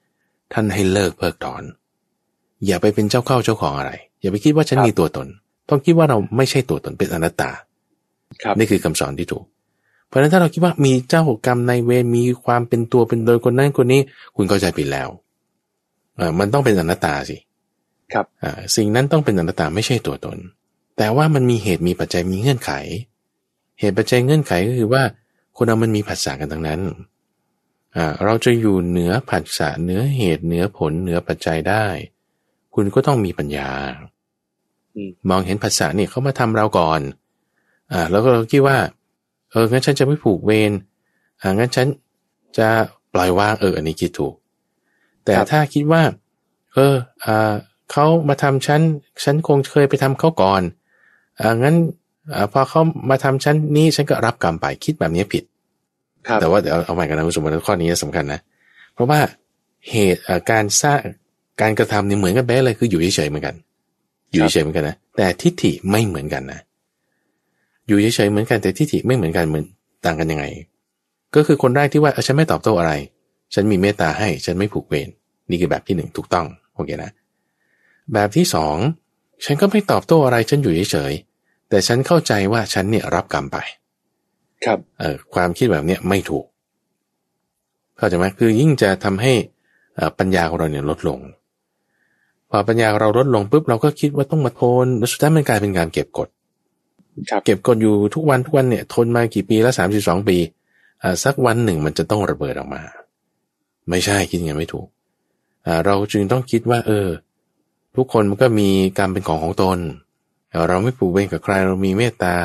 [0.53, 1.63] ท่านให้เลิกเพิกถอน
[2.67, 5.27] อย่าไปเป็นเจ้าเข้าเจ้าของอะไร อย่าไปคิดว่าฉันมีตัวตน
[5.69, 7.51] ต้องคิดว่าเราไม่ใช่ตัวตนเป็นอนัตตา
[8.43, 9.45] ครับนี่คือคำสอนที่ถูก
[10.07, 14.01] เพราะฉะนั้นถ้าเราคิดว่ามีเจ้ากรรมในเวรมีความเป็นตัวเป็นโดยคนนั้นคนนี้
[14.37, 15.09] คุณเข้าใจผิดแล้ว
[16.17, 17.37] เออมันต้องเป็นอนัตตาสิ
[18.13, 20.39] ครับอ่าสิ่งนั้นต้องเป็นอนัตตาไม่ใช่ตัวตน
[20.97, 22.71] แต่ว่ามันมีเหตุมีปัจจัยมีเงื่อนไข
[23.80, 25.02] เหตุปัจจัยเงื่อนไขก็คือว่า
[25.56, 26.80] คนเรามันมีผัสสะกันทั้งนั้น
[27.97, 31.87] อ่าเราจะอยู่เหนือผัสสะเหนือเหตุเหนือผลเหนือปัจจัยได้
[32.75, 33.71] คุณก็ต้องมีปัญญา
[34.95, 37.00] อืมมองเห็นผัสสะเนี่ยเขามาทำเราก่อน
[37.92, 38.78] อ่า แล้วก็เราคิดว่า
[39.50, 40.73] เอองั้นฉันจะไม่ผูกเวร
[41.40, 41.87] อ่างั้นฉัน
[42.59, 42.68] จะ
[43.12, 44.35] ปล่อยวางเออ อันนี้คิดถูก
[45.25, 46.02] แต่ครับถ้าคิดว่า
[46.75, 47.52] เออ อ่า
[47.90, 48.80] เขามาทำฉัน
[49.25, 50.62] ฉันคงเคยไปทำเขาก่อน
[51.40, 51.76] อ่างั้น
[52.35, 52.80] อ่าพอเขา
[53.11, 55.45] มาทำฉันนี่ฉันก็รับกรรมไปคิดแบบนี้ผิด
[56.26, 58.40] ครับแต่ว่าเดี๋ยวเอาใหม่กันนะคุณสมบัติข้อนี้สำคัญนะ
[58.95, 59.21] เพราะว่า
[59.90, 61.00] เหตุเอ่อการสร้าง
[61.61, 63.54] การกระทำเนี่ยเหมือนกันเป๊ะเลยคืออยู่เฉยๆเหมือนกัน
[64.33, 66.61] อยู่เฉยๆเหมือนกันนะแต่ทิฏฐิไม่เหมือนกันนะ
[67.87, 69.64] อยู่เฉยๆเหมือนกันแต่ทิฏฐิไม่เหมือนกันเหมือน
[70.04, 70.45] ต่างกันยังไง
[71.35, 72.92] ก็คือคนแรกที่ว่าเออฉันไม่ตอบโต้อะไร
[73.54, 75.09] ฉันมีเมตตาให้ฉันไม่ผูกเวร
[75.50, 77.11] นี่คือแบบที่หนึ่งถูกต้องโอเคนะ
[78.12, 78.76] แบบที่สอง
[79.45, 81.25] ฉันก็ไม่ตอบโต้อะไรฉันอยู่เฉยๆ
[81.69, 83.59] แต่ฉันเข้าใจว่าฉันเนี่ยรับกรรมไป
[84.65, 86.45] ครับเอ่อความคิดแบบเนี้ยไม่ถูก
[87.97, 89.33] เข้าใจไหมคือยิ่งจะทำให้
[89.97, 91.21] เอ่อปัญญาของเราเนี่ยลดลง
[92.50, 96.29] พอปัญญาเราลดลงปุ๊บเราก็คิดว่าต้องมาทนแล้วสุดท้ายมันกลายเป็นการเก็บกด
[97.31, 100.37] ครับเก็บกดอยู่ทุกวันทุกวันเนี่ย ทนมากี่ปีแล้วสามสิบสองปี
[101.02, 102.83] อ่าสักวันหนึ่งมันจะต้องระเบิดออกมา
[103.91, 104.87] ไม่ใช่คิดอย่างนั้นไม่ถูก
[105.67, 107.09] อ่าเราจึงต้องคิดว่า เออ
[107.97, 109.79] ทุกคนมันก็มีกรรมเป็นของของตน
[110.69, 112.36] เราไม่ผูกเวรกับใครเรามีเมตตา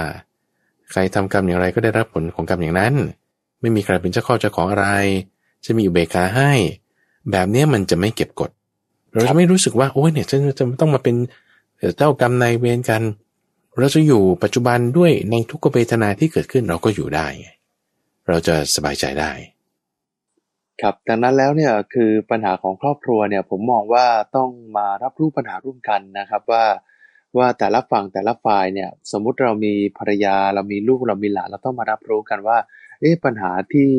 [0.91, 2.93] ใครทำกรรมอย่างไรก็ได้รับผลของกรรมอย่างนั้น
[3.61, 4.87] ไม่มีใครเป็นเจ้าข้อเจ้าของอะไร
[5.65, 6.51] จะมีอุเบกขาให้
[7.31, 8.49] แบบเนี้ยมันจะไม่เก็บกด
[9.11, 11.15] เราจะไม่รู้สึกว่าโอ้ยเนี่ยฉันจะต้องมาเป็น
[11.97, 13.01] เจ้ากรรมนายเวรกัน
[13.77, 17.27] เราจะอยู่ปัจจุบันด้วยในทุกเวทนาที่เกิดขึ้นเราก็อยู่ได้
[18.27, 19.31] เราจะสบายใจได้
[20.81, 26.65] ครับดังนั้นแล้วเนี่ยคือปัญหาของครอบครัวเนี่ยผมมองว่าต้องมารับรู้ปัญหาร่วมกันนะครับว่า
[27.37, 32.57] ว่าแต่ละฝั่งแต่ละฝ่ายเนี่ย สมมุติเรามีภรรยาเรามีลูกเรามีหลานเราต้องมารับรู้กันว่า
[33.01, 33.91] เอ๊ะปัญหาที่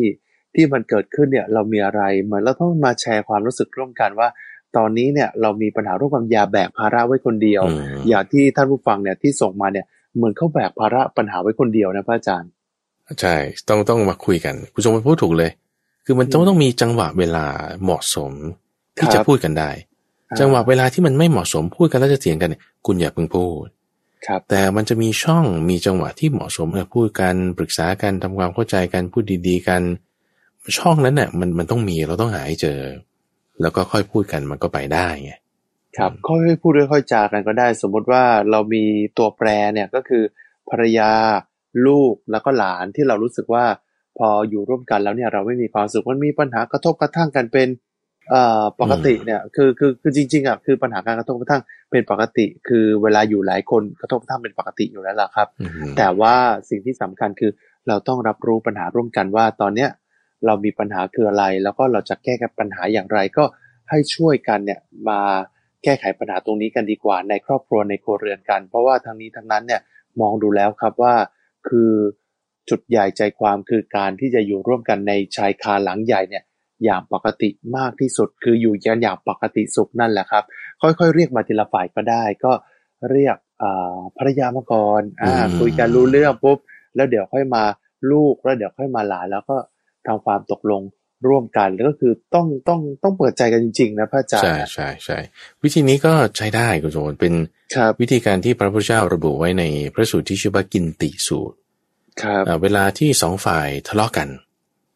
[0.54, 4.28] ที่มันเกิดขึ้นเนี่ยเรามีอะไรเหมือนเราต้องมาแชร์ความรู้สึกร่วมกันว่า
[4.76, 12.50] ตอนนี้เนี่ยเรามีปัญหาร่วมกันอย่าแบกภาระไว้คนเดียวอืมอย่างที่ท่านผู้ฟังเนี่ยที่ส่งมาเนี่ยเหมือนเขาแบกภาระปัญหาไว้คนเดียวนะพระอาจารย์
[13.20, 13.34] ใช่
[13.68, 15.50] ต้องต้องมาคุยกันคุณสมบัติพูดถูกเลย
[16.04, 17.46] คือมันต้องต้องมีจังหวะเวลา
[17.82, 18.32] เหมาะสม
[18.96, 19.70] ที่ครับจะพูดกันได้
[20.40, 23.66] จังหวะเวลาที่มันไม่เหมาะสมพูดกันแล้วจะเถียงกันเนี่ยคุณอย่าเพิ่งพูด
[24.26, 29.82] ครับแต่มันจะมีช่องมีจังหวะที่เหมาะสมเออพูดกันปรึกษากันทำความเข้าใจกันพูดดีๆกัน
[30.78, 32.80] ช่องนั้นเนี่ยมันมันต้องมีเราต้องหาให้เจอ
[33.60, 35.32] แล้วก็ค่อยพูดกันมันก็ไปได้ไง
[35.96, 38.84] ครับค่อยๆพูดค่อยๆจากันก็ได้ สมมุติว่าเรามี
[39.18, 40.22] ตัวแปรเนี่ยก็คือ
[40.70, 41.10] ภรรยา
[41.86, 43.64] ลูกแล้วก็หลานที่เรารู้สึกว่า
[44.18, 47.90] พออยู่ร่วมกันแล้วเนี่ยเราไม่มีความสุขมันมีปัญหากระทบกระทั่งกันเป็นเอ่อ
[48.80, 56.34] ปกติเนี่ยคือคือคือจริงๆอะคือปัญหาการกระทบกระทั่งเป็นปกติ คือเวลาอยู่หลายคนกระทบกระทั่งเป็นปกติอยู่แล้วล่ะครับอืมแต่ว่า
[56.70, 57.50] สิ่งที่สำคัญคือ
[57.88, 59.90] เราต้องรับรู้ปัญหาร่วมกันว่าตอนเนี้ย
[60.46, 63.44] เรามีปัญหาคืออะไร แล้วก็เราจะแก้ไขปัญหาอย่างไรก็
[63.90, 65.20] ให้ช่วยกันเนี่ยมา
[65.84, 69.80] แก้ไขปัญหาตรงนี้กันดีกว่า ในครอบครัวในครัวเรือนกัน เพราะว่าทั้งนี้ทั้งนั้นเนี่ย
[70.20, 71.14] มองดูแล้วครับว่า
[71.68, 71.92] คือ
[72.70, 76.44] จุดใหญ่ใจความคือการที่จะอยู่ร่วมกันในชายคาหลังใหญ่เนี่ย
[76.84, 80.44] อย่างปกติมากที่สุด คืออยู่กันอย่างปกติสุขนั่นแหละครับ
[80.82, 82.52] ค่อยๆ เรียกมาทีละฝ่ายก็ได้ ก็
[83.10, 86.58] เรียกอ่าภรรยามาก่อนอ่าอืมคุยกันรู้เรื่องปุ๊บ
[86.96, 87.62] แล้วเดี๋ยวค่อยมา
[88.10, 89.56] ลูกแล้วเดี๋ยวค่อยมาหลานแล้วก็
[90.06, 90.82] ทำความตกลง
[91.28, 95.18] ร่วมกันแล้วก็คือต้องต้องต้องเปิดใจกันจริงๆนะพระอาจารย์ใช่ใช่ใช่
[95.62, 97.34] วิธีนี้ก็ใช้ได้คุณสมบัติเป็น
[97.76, 99.64] ครับวิธีการที่พระพุทธเจ้าระบุไว้ใน
[99.94, 101.56] พระสูตรที่ชื่อว่ากินติสูตร
[102.22, 104.28] ครับอ่าเวลาที่สองฝ่ายทะเลาะกัน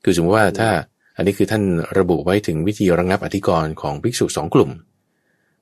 [0.04, 0.70] คือสมมติว่าถ้า
[1.16, 1.62] อันนี้คือท่าน
[1.98, 4.70] ระบุไว้ถึงวิธีระงับอธิกรณ์ของภิกษุสองกลุ่ม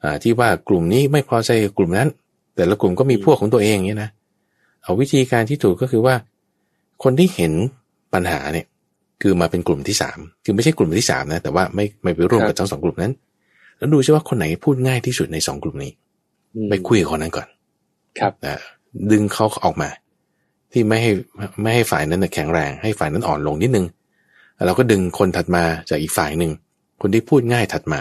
[0.03, 2.09] อ่าที่ว่ากลุ่มนี้ไม่พอใจกับกลุ่มนั้น
[2.57, 4.11] แต่ละกลุ่มก็มีพวกของตัวเองเนี่ยนะ
[4.83, 6.15] เอาวิธีการที่ถูกก็คือว่า
[7.03, 7.53] คนที่เห็น
[8.15, 8.67] ปัญหาเนี่ย
[9.23, 13.15] คือมาเป็นกลุ่มที่สามคือไม่ใช่กลุ่มที่สามนะแต่ว่าไม่ไม่ไปร่วมกับทั้งสองกลุ่มนั้น
[13.79, 15.93] แล้วดูใช่ว่าคนไหนพูดง่ายที่สุดในสองกลุ่มนี้
[16.55, 17.47] อืมไปคุยกับคนนั้นก่อน
[18.19, 18.57] ครับนะ
[19.11, 19.89] ดึงเขาออกมา
[20.73, 21.13] ที่ไม่ให้
[21.63, 24.03] ไม่ให้ฝ่ายนั้นนะแข็งแรง ให้ฝ่ายนั้นอ่อนลงนิดนึงแล้ว
[24.67, 26.53] เราก็ดึงคนถัดมาจากอีกฝ่ายหนึ่ง
[27.01, 28.01] คนที่พูดง่ายถัดมา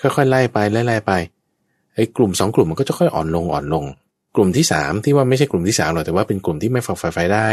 [0.00, 1.12] ค่อยๆไล่ไปไล่ๆไป
[1.94, 3.84] ไอ้กลุ่มสองกลุ่มมันก็จะค่อยอ่อนลงอ่อนลง
[4.36, 7.48] กลุ่มที่สามที่ว่าไม่ใช่กลุ่มที่สามหรอกแต่ว่าเป็นกลุ่มที่ไม่ฝักใฝ่ฝ่ายได้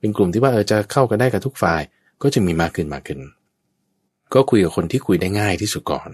[0.00, 1.82] เป็นกลุ่มที่ว่าเออจะเข้ากันได้กับทุกฝ่าย
[2.22, 3.20] ก็จะมีมากขึ้นมากขึ้น
[4.34, 6.10] ก็คุยกับคนที่คุยได้ง่ายที่สุดก่อน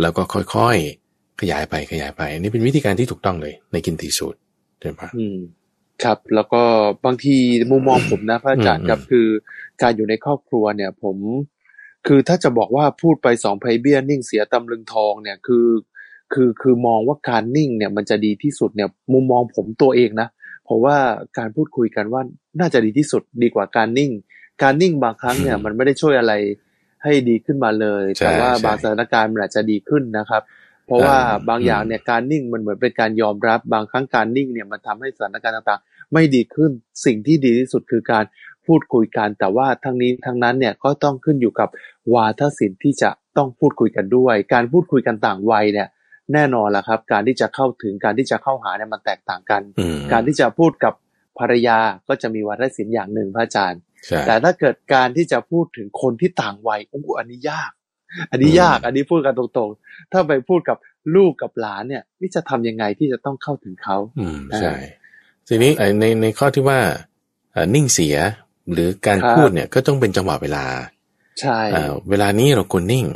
[0.00, 4.38] แล้วก็ค่อยๆขยายไปขยายไปอันนี้เป็นวิธีการที่ถูกต้องเลย ในกินตีสูตร
[4.80, 5.38] ใช่ปะอืม
[6.04, 6.62] ครับ แล้วก็
[7.06, 7.36] บางที
[7.70, 9.26] มุมมองผมนะพระอาจารย์อืมครับคือ
[9.82, 11.16] การอยู่ในครอบครัวเนี่ย ผม
[12.06, 15.66] คือถ้าจะบอกว่าพูดไปสองไพเบี้ยนิ่งเสียตำลึงทองเนี่ยคือ
[16.32, 20.28] คือคือมองว่าการนิ่งเนี่ยมันจะดีที่สุดเนี่ย มุมมองผมตัวเองนะ
[20.64, 20.96] เพราะว่า
[21.38, 22.22] การพูดคุยกันว่า
[22.60, 24.10] น่าจะดีที่สุดดีกว่าการนิ่ง
[24.62, 26.34] การนิ่งบางครั้งเนี่ยมันไม่ได้ช่วยอะไร
[27.02, 30.42] ให้ดีขึ้นมาเลยใช่แต่ว่าใช่บางสถานการณ์มันอาจจะดีขึ้นนะครับ
[30.86, 36.70] เพราะว่าบางอย่างเนี่ยการนิ่งมันเหมือนเป็นการยอมรับบางครั้งการนิ่งเนี่ยมันทำให้สถานการณ์ต่างๆ ไม่ดีขึ้น
[37.04, 38.24] สิ่งที่ดีที่สุดคือการ
[38.70, 41.68] พูดคุยกัน แต่ว่าทั้งนี้ทั้งนั้นเนี่ยก็ต้องขึ้นอยู่กับ
[42.14, 45.88] วาทศิลป์ที่จะต้องพูดคุยกันด้วย การพูดคุยกันต่างวัยเนี่ย
[46.32, 50.94] แน่นอนละครับ การที่จะเข้าถึงการที่จะเข้าหาเนี่ยมันแตกต่างกันอืมการที่จะพูดกับ
[51.38, 51.78] ภรรยา
[52.08, 57.70] ก็จะมีวาทศิลป์อย่างหนึ่งพระอาจารย์ใช่แต่ถ้าเกิดการที่จะพูดถึงคนที่ต่างวัยโอ้โหอันนี้ยาก
[58.30, 60.76] อันนี้ยาก อันนี้พูดกันตรงๆ ถ้าไปพูดกับ
[61.14, 64.72] ลูกกับหลานเนี่ยนี่จะทำยังไงที่จะต้องเข้าถึงเขา อืมใช่
[65.48, 66.78] ทีนี้ไอ้ในในข้อที่ว่า
[67.52, 68.16] เอ่อนิ่งเสีย
[68.72, 70.64] หรือการครับพูดเนี่ยก็ต้องเป็นจังหวะเวลา
[71.40, 73.06] ใช่เอ่อเวลานี้เราควรนิ่ง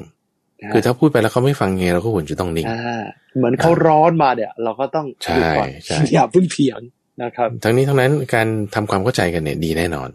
[0.73, 3.03] คือถ้าพูดไปแล้วเขาไม่ฟังไงเราก็ควรจะต้องนิ่งอ่า
[3.37, 6.81] เหมือนเขาร้อนมาเนี่ย เราก็ต้องใช่หยุดก่อนใช่อย่าเพิ่งเถียง
[7.23, 10.09] นะครับ ทั้งนี้ทั้งนั้นการทำความเข้าใจกันเนี่ยดีแน่นอน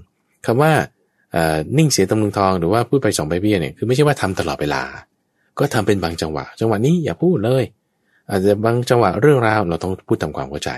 [0.45, 0.71] คำว่า
[1.33, 4.81] เอ่อนิ่งเสียตำลึงทองหรือว่าพูดไปสองใบเบี้ยเนี่ยคือไม่ใช่ว่าทำตลอดเวลา
[5.59, 7.63] ก็ทำเป็นบางจังหวะ จังหวะนี้อย่าพูดเลย
[8.29, 10.71] อาจจะบางจังหวะเรื่องราวเราต้องพูดทำความเข้าใจ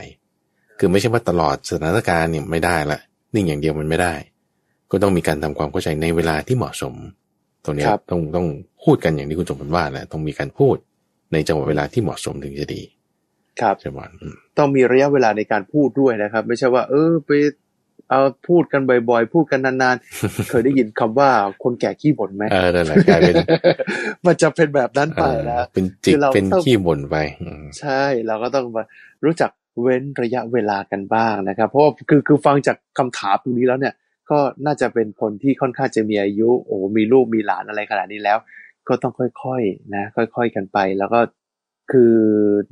[0.80, 3.00] คือไม่ใช่ว่าตลอดสถานการณ์เนี่ยไม่ได้ละ
[3.36, 4.14] นิ่งอย่างเดียวมันไม่ได้
[4.92, 6.94] ก็ต้องมีการทำความเข้าใจในเวลาที่เหมาะสม
[7.66, 8.48] ตรงเนี้ยครับต้องต้อง
[8.84, 10.76] พูดกันอย่างที่คุณสมบัติว่าแหละต้องมีการพูด
[11.34, 12.82] ในจังหวะเวลาที่เหมาะสมถึงจะดี
[13.62, 17.32] ครับใช่ไหมอืมต้องมีระยะเวลาในการพูดด้วยนะครับ ไม่ใช่ว่า เออไป
[18.10, 21.30] เอาพูดกันบ่อยๆ พูดกันนานๆ เคยได้ยินคำว่า
[21.64, 23.36] คนแก่ขี้บ่นไหมเออนั่นแหละกลายเป็น
[24.26, 28.84] มันจะเป็นแบบนั้นไปนะเออเป็นจิคืกอเราเป็นต้องขี้บ่นไปอืมใช่เราก็ต้องมา
[29.26, 29.52] รู้จัก
[29.82, 33.94] เว้นระยะเวลากันบ้างนะครับ เพราะว่าคือคือฟังจากคำถามตรงนี้แล้วเนี่ย
[34.30, 38.38] ก็น่าจะเป็นคนที่ค่อนข้างจะมีอายุ โอ้มีลูกมีหลานอะไรขนาดนี้แล้ว
[38.88, 41.20] ก็ต้องค่อยๆนะ ค่อย ๆกันไป แล้วก็
[41.92, 42.16] คือ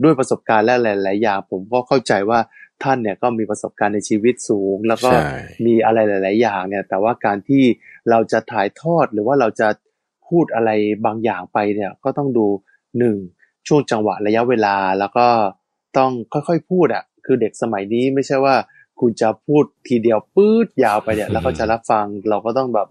[0.03, 2.39] ด้วยประสบการณ์และหลายๆอย่างผมก็เข้าใจว่า
[2.83, 5.29] ท่านเนี่ยก็มีประสบการณ์ในชีวิตสูง แล้วก็ใช่
[5.65, 7.63] มีอะไรหลาย ๆ อย่างเนี่ย แต่ว่าการที่
[8.09, 9.67] เราจะถ่ายทอดหรือว่าเราจะ
[10.27, 10.71] พูดอะไร
[11.05, 12.47] บางอย่างไปเนี่ย ก็ต้องดู
[12.99, 13.17] หนึ่ง
[13.67, 15.27] ช่วงจังหวะระยะเวลาแล้วก็
[15.97, 18.55] ต้องค่อยๆพูดอะคือเด็กสมัยนี้ไม่ใช่ว่า
[19.01, 22.87] คุณจะพูดทีเดียวปื๊ดยาวไปเนี่ย แล้วก็จะรับฟังเราก็ต้องแบบ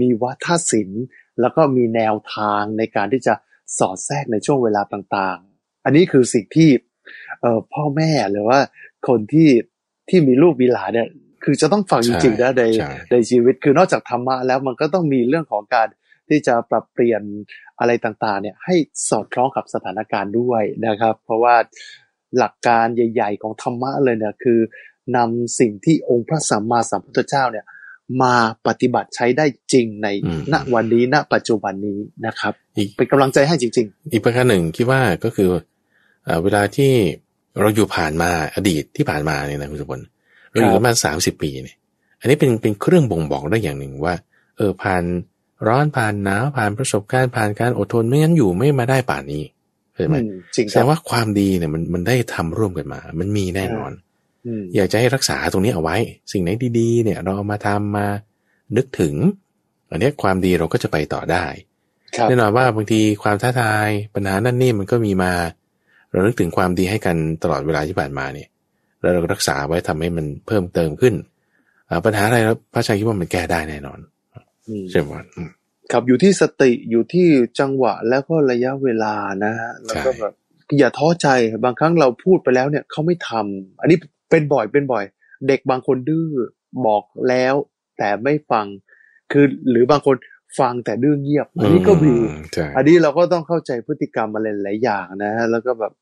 [0.00, 1.04] มีวัฒนศิลป์
[1.40, 3.34] แล้วก็มีแนวทางในการที่จะ
[3.78, 6.70] สอดแทรกในช่วงเวลาต่างๆ อันนี้คือสิ่งที่
[7.40, 8.58] เอ่อพ่อแม่หรือว่า
[9.08, 9.48] คนที่
[10.08, 11.08] ที่มีลูกมีหลานเนี่ย
[11.44, 15.88] คือจะต้องฟังจริงๆนะในใช่ในชีวิตคือนอกจากธรรมะแล้วมันก็ต้องมีเรื่องของการ
[16.28, 17.22] ที่จะปรับเปลี่ยน
[17.80, 18.74] อะไรต่างๆ เนี่ยให้
[19.08, 21.56] สอดคล้องกับสถานการณ์ด้วยนะครับ เพราะว่า
[22.38, 24.60] หลักการใหญ่ ๆ ของธรรมะเลยเนี่ยคือ
[25.16, 27.66] นำสิ่งที่องค์พระสัมมาสัมพุทธเจ้าเนี่ย
[28.22, 28.34] มา
[28.66, 35.50] ปฏิบัติใช้ได้จริงในอืมณวันนี้ณปัจจุบันนี้นะครับอีกเป็นกำลังใจให้จริงอีกประการหนึ่งคิดว่าก็คือ
[36.24, 36.92] เอ่อเวลาที่
[37.60, 40.04] เราอยู่ผ่านมาอดีตที่ผ่านมาเนี่ยนะคุณสมบัติ
[40.50, 41.76] เราอยู่กันมาสามสิบปีเนี่ย
[42.20, 44.14] อันนี้เป็นเป็นเครื่องบ่งบอกได้อย่างหนึ่งว่า
[44.56, 45.04] เออผ่าน
[45.68, 49.42] ร้อนผ่านหนาวผ่านประสบการณ์ผ่านการอดทนไม่งั้นอยู่ไม่มาได้ป่านนี้
[49.92, 53.92] เข้าๆใจไหมอืมจริงแสคดรับงว่าความดีเนี่ยมันมันได้ทำร่วมกันมา มันมีแน่นอน
[54.46, 55.96] อืมอยากจะให้รักษาตรงนี้เอาไว้
[56.32, 58.06] สิ่งไหนดีๆ เนี่ยเราเอามาทำมา
[58.76, 59.14] นึกถึง
[59.90, 61.44] อันเนี้ยความดีเราก็จะไปต่อได้
[62.16, 65.32] ครับแน่นอนว่าบางทีความท้าทายปัญหานั่นนี่มันก็มีมา
[66.10, 68.48] เรานึกถึงความดีให้กันตลอดเวลาที่ผ่านมาเนี่ย
[69.00, 71.14] แล้วเราก็รักษาไว้ทำให้มันเพิ่มเติมขึ้น
[71.88, 73.98] อ่าปัญหาอะไรแล้วพระอาจารย์คิดว่ามันแก้ได้แน่นอน
[74.68, 75.50] อืมใช่ไหมอืม
[75.92, 77.28] ครับอยู่ที่สติอยู่ที่
[77.60, 80.34] จังหวะแล้วก็ระยะเวลานะฮะแล้วก็ใช่แบบ
[80.78, 81.28] อย่าท้อใจ
[81.64, 83.98] บางครั้งเราพูดไปแล้วเนี่ยเขาไม่ทำอันนี้
[84.30, 85.04] เป็นบ่อยเป็นบ่อย
[85.48, 86.28] เด็กบางคนดื้อ
[86.86, 87.54] บอกแล้ว
[87.98, 88.66] แต่ไม่ฟัง
[89.32, 90.16] คือหรือบางคน
[90.58, 95.92] ฟังแต่ดื้อเงียบ อันนี้ก็มีอืใช่อันนี้เราก็ต้องเข้าใจพฤติกรรมอะไรหลายอย่างนะฮะแล้วก็แบบ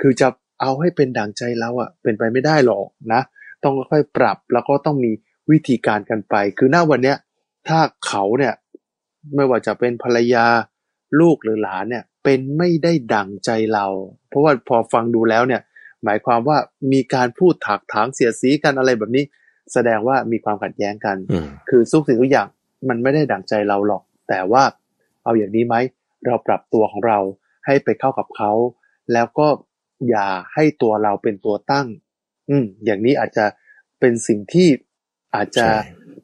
[0.00, 0.28] คือจะ
[0.60, 3.22] เอาให้เป็นดั่งใจเราอะเป็นไปไม่ได้หรอกนะ
[3.62, 5.12] ต้องค่อยๆปรับแล้วก็ต้องมี
[5.50, 7.16] วิธีการกันไป คือหน้าวันเนี้ย
[7.68, 8.54] ถ้าเขาเนี่ย
[9.34, 10.44] ไม่ว่าจะเป็นภรรยา
[11.20, 13.86] ลูกหรือหลานเนี่ย เป็นไม่ได้ดั่งใจเรา
[14.28, 15.62] เพราะว่าพอฟังดูแล้วเนี่ย
[16.04, 16.58] หมายความว่า
[16.92, 19.24] มีการพูดถักถางเสียดสีกันอะไรแบบนี้
[19.72, 22.48] แสดงว่ามีความขัดแย้งกันอืมคือทุกสิ่งทุกอย่าง
[22.88, 24.62] มันไม่ได้ดั่งใจเราหรอก แต่ว่า
[25.24, 25.76] เอาอย่างนี้ไหม
[26.26, 27.18] เราปรับตัวของเรา
[27.66, 28.52] ให้ไปเข้ากับเขา
[29.12, 29.46] แล้วก็
[30.08, 31.86] อย่าให้ตัวเราเป็นตัวตั้ง
[32.50, 33.44] อืมอย่างนี้อาจจะ
[34.00, 34.68] เป็นสิ่งที่
[35.34, 35.74] อาจจะใช่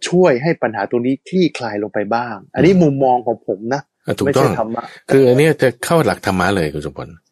[0.09, 7.28] ช่วยให้ปัญหาตรงนี้คลี่คลายลงไปบ้าง อันนี้มุมมองของผมนะอะถูกไม่ต้อใช่งธรรมะคืออันเนี้ยจะเข้าหลักธรรมะเลยคุณสมพลครับ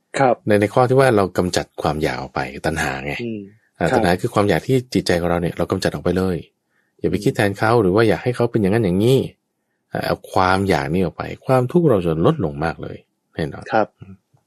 [0.46, 3.40] ในในข้อที่ว่าเรากำจัดความอยากออกไปตัณหาไงอืม
[3.79, 6.37] อ่าครับตัณหาคือความอยากที่จิตใจของเราเนี่ยเรากำจัดออกไปเลย
[7.00, 9.18] อย่าไปคิดแทนเขาหรือว่าอยากให้เขาเป็นอย่างนั้นอย่างนี้
[9.92, 12.96] อ่าเอาความอยากนี้ออกไป ความทุกข์เราจะลดลงมากเลย
[13.35, 13.88] แน่นอนครับ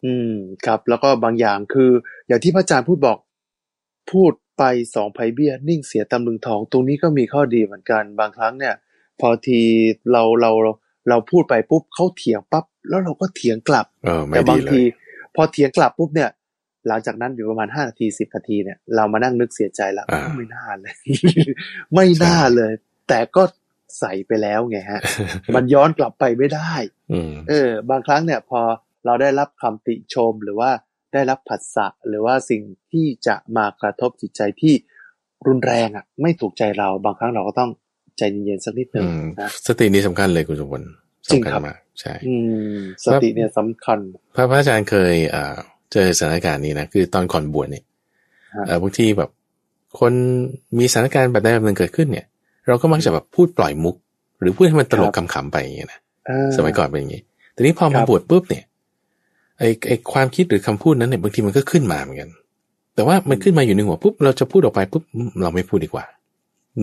[0.06, 0.34] อืม
[0.66, 1.92] ครับ แล้วก็บางอย่างคือ
[2.28, 3.18] อย่างที่พระอาจารย์พูดบอก
[4.12, 4.64] พูดไป
[4.96, 8.76] สองไผ่เบี้ยนิ่งเสียตำลึงทอง ตรงนี้ก็มีข้อดีเหมือนกันบางครั้งเนี่ย
[9.20, 9.60] พอที
[10.12, 10.72] เราเราเรา
[11.10, 14.84] เราพูดไปปุ๊บเขาเถียงปั๊บแล้วเราก็เถียงกลับเออไม่แต่ดีบางเลทีย
[15.36, 16.30] พอเถียงกลับปุ๊บเนี่ย
[16.88, 20.94] หลังจากนั้นอยู่ประมาณห้านาทีสิบนาทีเนี่ยเรามานั่งนึกเสียใจแล้วอ่าไม่น่าเลย
[21.94, 22.74] ไม่น่าเลย
[23.10, 23.44] แต่ก็
[24.00, 25.02] ใส่ไปแล้วไงฮะ
[25.56, 26.74] มันย้อนกลับไปไม่ได้
[27.12, 28.62] อืมเออ บางครั้งเนี่ยพอ
[29.06, 30.72] เราได้รับคำติชมหรือว่า
[31.14, 32.62] ได้รับผัสสะหรือว่าสิ่ง
[32.92, 34.74] ที่จะมากระทบจิตใจที่
[35.48, 37.72] รุนแรงอะ ไม่ถูกใจเรา บางครั้งเราก็ต้อง
[38.18, 40.84] ใจเย็นๆสักนิดหนึ่งอืมนะสตินี้สำคัญเลยคุณสมพล
[41.32, 42.36] จริงสำคัญครับมากใช่อื
[42.74, 44.00] มสติเนี่ยสำคัญ
[44.36, 45.56] พระพระอาจารย์เคยเอ่อ
[45.92, 47.84] เจอสถานการณ์นี้นะคือตอนก่อนบวชเนี่ย
[48.56, 49.30] ฮะเอ่อบางทีแบบ
[50.00, 50.14] คน
[50.78, 52.26] มีสถานการณ์แบบใดแบบหนึ่งเกิดขึ้นเนี่ย
[52.68, 53.96] เราก็มักจะแบบพูดปล่อยมุก
[54.40, 57.22] หรือพูดให้มันตลกครับขำๆไปอย่างเงี้ยนะอ่าสมัยก่อนเป็นอย่างนี้
[57.54, 58.64] แต่นี้พอคมารับบวชปุ๊บเนี่ย
[59.60, 62.30] ไอไอความคิดหรือคำพูดนั้นเนี่ยบางทีมันก็ขึ้นมาเหมือนกัน
[62.96, 66.06] แต่ว่ามันขึ้นมาอยู่ในหัวปุ๊บเราจะพูดออกไปปุ๊บอืมเราไม่พูดดีกว่า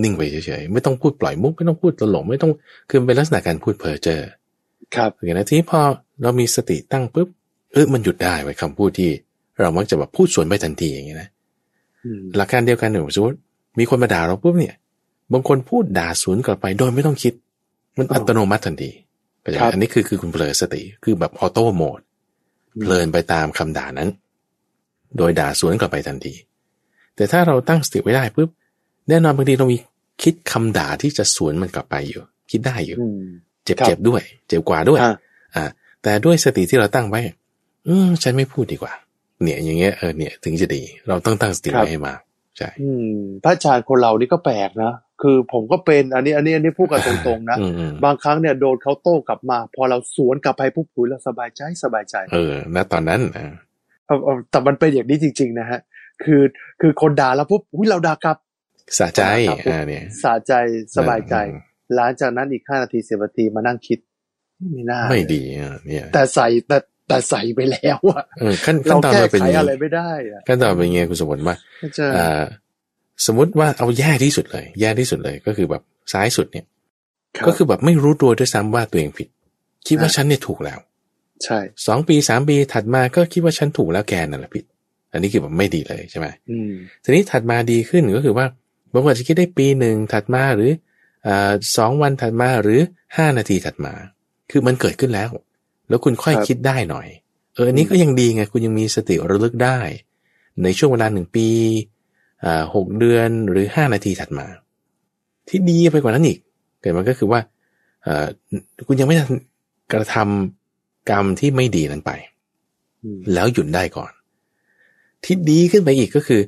[0.03, 2.51] นิ่งไปเฉยๆไม่ต้องพูดปล่อยมุกไม่ต้องพูดตลกไม่ต้อง
[2.89, 4.21] คือมันเป็นลักษณะการพูดเพ้อเจ้อ
[4.95, 5.79] ครับอย่างนั้นทีนี้พอ
[6.21, 7.27] เรามีสติตั้งปุ๊บ
[7.73, 9.09] เออมันหยุดได้ไว้คำพูดที่
[9.61, 11.29] เรามักจะแบบพูดสวนไปทันทีอย่างเงี้ยนะ
[12.03, 13.37] อืมหลักการเดียวกันเนี่ยสมมติ
[13.79, 14.75] มีคนมาด่าเราปุ๊บเนี่ย
[15.33, 17.33] บางคนพูดด่าสวนกลับไปโดยไม่ต้องคิด
[17.97, 18.91] มันอัตโนมัติทันที
[19.41, 21.99] เข้าใจไหมอันนี้คือคือคุณเผลอสติคือแบบออโต้โหมด
[22.81, 24.09] เพลินไปตามคำด่านั้น
[25.17, 26.33] โดยด่าสวนกลับไปทันที
[27.15, 28.49] แต่ถ้าเราตั้งสติไว้ได้ปุ๊บ
[29.09, 29.77] แน่นอนบางทีเรามี
[30.23, 33.27] คิดคำด่าที่จะสวนมันกลับไปอยู่ คิดได้อยู่อืม
[33.67, 35.13] เจ็บครับเจ็บด้วย เจ็บกว่าด้วยอ่า
[35.55, 35.65] อ่า
[36.03, 37.21] แต่ด้วยสติที่เราตั้งไว้
[37.87, 38.93] อืมฉันไม่พูดดีกว่า
[39.41, 42.19] เนี่ยอย่างเงี้ยเออเนี่ยถึงจะดี เราต้องตั้งสติครับไว้ให้มาก
[42.57, 53.53] ใช่อืมพระอาจารย์คนเรานี่ก็แปลกนะคือผมก็เป็นอันนี้อันนี้อันนี้พูดกันตรงๆนะอืมอืมบางครั้งเนี่ยโดนเขาโต้กลับมา พอเราสวนกลับไปปุ๊บหุยเราสบายใจสบายใจ เออณตอนนั้นอ่า
[54.05, 55.79] เอาเอาแต่มันเป็นอย่างนี้จริง ๆ นะฮะ
[56.23, 56.41] คือ
[56.81, 58.37] คือคนด่าเราปุ๊บอุ้ยเราด่ากลับ
[58.99, 60.53] สะใจครับอ่าเนี่ยสะใจ
[60.95, 61.61] สบายใจอืม
[61.95, 63.99] หลังจากนั้นอีกห้านาทีสิบนาทีมานั่งคิด
[64.73, 72.43] ไม่น่าไม่เลยดีอ่าเนี่ย แต่ใส่แต่แต่ใส่ไปแล้วอะเออขั้นขั้เรานตอนแก้มันเป็นไขอย่างอะไรงี้ไม่ได้อะขั้นตอนเป็นอย่างงี้คุณสมบัติว่าอาจารย์อ่า
[73.25, 75.81] สมมติว่าเอาแย่ที่สุดเลย แย่ที่สุดเลยก็คือแบบ
[76.13, 76.65] ซ้ายสุดเนี่ย
[77.37, 79.27] รับก็คือแบบไม่รู้ตัวด้วยซ้ำว่าตัวเองผิด
[79.87, 80.79] คิดว่าอ่าฉันเนี่ยถูกแล้ว
[81.43, 84.65] ใช่สองปีสามปีถัดมาก็คิดว่าฉันถูกแล้วแกนั่นแหละผิด
[85.11, 86.71] อันนี้คือแบบไม่ดีเลยใช่ไหมอืม
[87.03, 88.45] ทีนี้ถัดมาดีขึ้นก็คือว่า
[88.93, 90.86] บางคนอาจจะคิดได้ปีหนึ่งถัดมาหรืออ่า
[91.77, 92.79] สองวันถัดมาหรือ
[93.17, 93.93] ห้านาทีถัดมา
[94.51, 95.29] คือมันเกิดขึ้นแล้ว
[95.89, 97.07] แล้วคุณค่อยครับคิดได้หน่อย
[97.53, 99.79] เอออันนี้ก็ยังดีไงคุณยังมีสติระลึกได้
[100.63, 101.47] ในช่วงเวลาหนึ่งปี
[102.45, 104.47] อ่าหกเดือนหรือห้านาทีถัดมา
[105.49, 106.39] ที่ดีไปกว่านั้นอีก
[106.79, 107.39] เกิดมันก็คือว่า
[108.03, 108.27] เอ่อ
[108.87, 109.31] คุณยังไม่ทัน
[109.93, 112.11] กระทำกรรมที่ไม่ดีนั้นไป
[113.03, 114.11] อืมแล้วหยุดได้ก่อน
[115.23, 116.41] ที่ดีขึ้นไปอีกก็คือ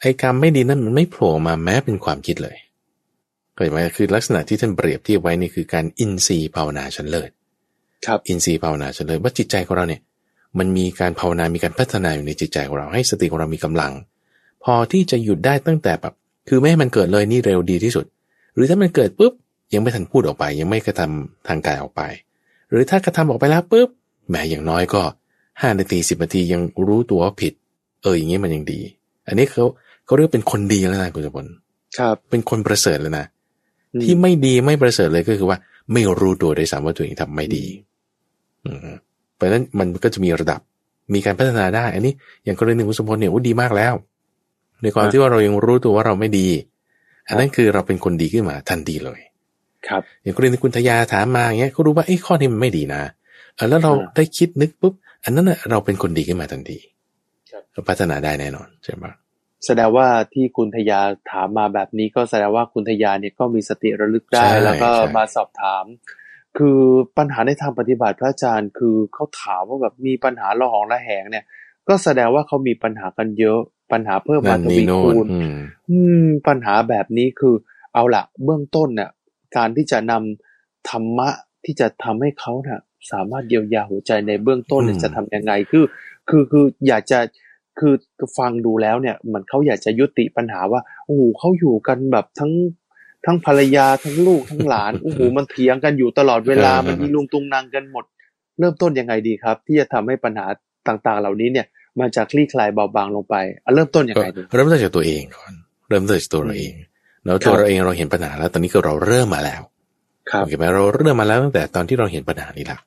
[0.00, 2.56] ไอ้กรรมไม่ดีนั้นมันไม่โผล่มาแม้เป็นความคิดเลย
[3.56, 7.30] เข้าใจไหมคือลักษณะที่ท่านเปรียบเทียบไว้นี่คือการอินทรีย์ภาวนาชั้นเลิศ
[8.06, 10.00] ครับอินทรีย์ภาวนาชั้นเลิศว่าจิตใจของเราเนี่ย
[10.58, 13.92] มันมีการภาวนา มีการพัฒนาอยู่ในจิตใจของเราให้สติของเรามีกำลัง
[14.64, 16.14] พอที่จะหยุดได้ตั้งแต่แบบ
[16.48, 18.04] คือไม่ให้มันเกิดเลยนี่เร็วดีที่สุด
[18.54, 19.32] หรือถ้ามันเกิดปุ๊บ
[19.74, 22.02] ยังไม่ทันพูดออกไป ยังไม่กระทำทางกายออกไป
[22.70, 23.88] หรือถ้ากระทำออกไปแล้วปุ๊บ
[24.28, 25.02] แหมอย่างน้อยก็
[25.60, 27.52] ห้านาทีสิบนาทียังรู้ตัวว่าผิด
[28.02, 28.80] เอออย่างนี้มันยังดี
[29.26, 29.64] อันนี้เขา
[30.06, 31.50] เขาเรียกเป็นคนดีแล้วนะคุณสมบัติ
[31.98, 33.35] ครับ เป็นคนประเสริฐแล้วนะอืม
[34.02, 35.58] ที่ไม่ดีไม่ประเสริฐเลยก็คือว่า
[35.92, 37.64] ไม่รู้ตัวด้วยซ้ำว่าตัวเองทำไม่ดี
[38.64, 38.78] อืม
[39.34, 40.60] เพราะฉะนั้นมันก็จะมีระดับ
[41.14, 42.12] มีการพัฒนาได้ อันนี้
[42.44, 43.94] อย่างกรณีคุณสมพลเนี่ยโอ้ดีมากแล้ว
[44.82, 46.48] ในความที่ว่าเรายังรู้ตัวว่าเราไม่ดี
[47.28, 49.20] อันนั้นคือเราเป็นคนดีขึ้นมาทันทีเลย
[49.88, 53.02] ครับ อย่างกรณีคุณทยาถามมาอย่างเงี้ยเขารู้ว่าไอ้ยข้อนี้มันไม่ดีนะ
[53.54, 54.94] เออแล้วเราอ่าได้คิดนึกปุ๊บ
[55.24, 56.78] อันนั้นน่ะเราเป็นคนดีขึ้นมาทันที
[57.50, 59.04] ครับเราพัฒนาได้แน่นอนใช่ไหม
[59.64, 65.84] แสดงว่าที่คุณทยาถามมาแบบนี้ก็แสดงว่าคุณทยาเนี่ยก็มีสติระลึกได้ใช่แล้วก็ใช่มาสอบถาม
[66.58, 66.80] คือ
[67.18, 71.44] ปัญหาในทางปฏิบัติพระอาจารย์คือเขาถามว่าแบบมีปัญหาละหองละแหงเนี่ย
[71.88, 73.60] ก็แสดงว่าเขามีปัญหากันเยอะ
[73.92, 75.56] ปัญหาเพิ่มมานั่นทนี่วีโน่นคูณอืม
[75.90, 77.54] อืมปัญหาแบบนี้คือ
[77.94, 79.10] เอาละเบื้องต้นเนี่ย
[79.56, 81.28] การที่จะนำธรรมะ
[81.64, 82.80] ที่จะทำให้เขาเนี่ย
[83.12, 85.84] สามารถเยียวยาหัวใจในเบื้องต้นเนี่ยอืมจะทำยังไงคือ
[86.28, 87.18] คือคืออยากจะ
[87.78, 87.94] คือ
[88.38, 92.52] ฟังดูแล้วเนี่ยเหมือนเขาอยากจะยุติปัญหาว่าโอ้โหเขาอยู่กันแบบทั้ง
[93.26, 98.04] ทั้งภรรยาทั้งลูกทั้งหลานโอ้โหมันเถียงกันอยู่ตลอดเวลามันมีลุงตุงนางกันหมด
[98.58, 100.46] เริ่มต้นยังไงดีครับ ที่จะทำให้ปัญหา
[100.88, 101.66] ต่างๆ เหล่านี้เนี่ย
[102.00, 103.34] มันจะคลี่คลายเบาบางลงไป
[103.64, 105.52] อะเริ่มต้นยังก็ไงดีเริ่มต้นจากตัวเองก่อน
[105.88, 106.72] เริ่มต้นจากตัวเราเอง
[107.24, 109.62] แล้วครัตัวบเราเองเราเห็นปัญหาแล้ว ตอนนี้คือเราเริ่มมาแล้ว
[110.30, 112.78] ครับโอเคไหมเราเริ่มมาแล้วตั้งแต่ตอนที่เราเห็นปัญหานี้ละ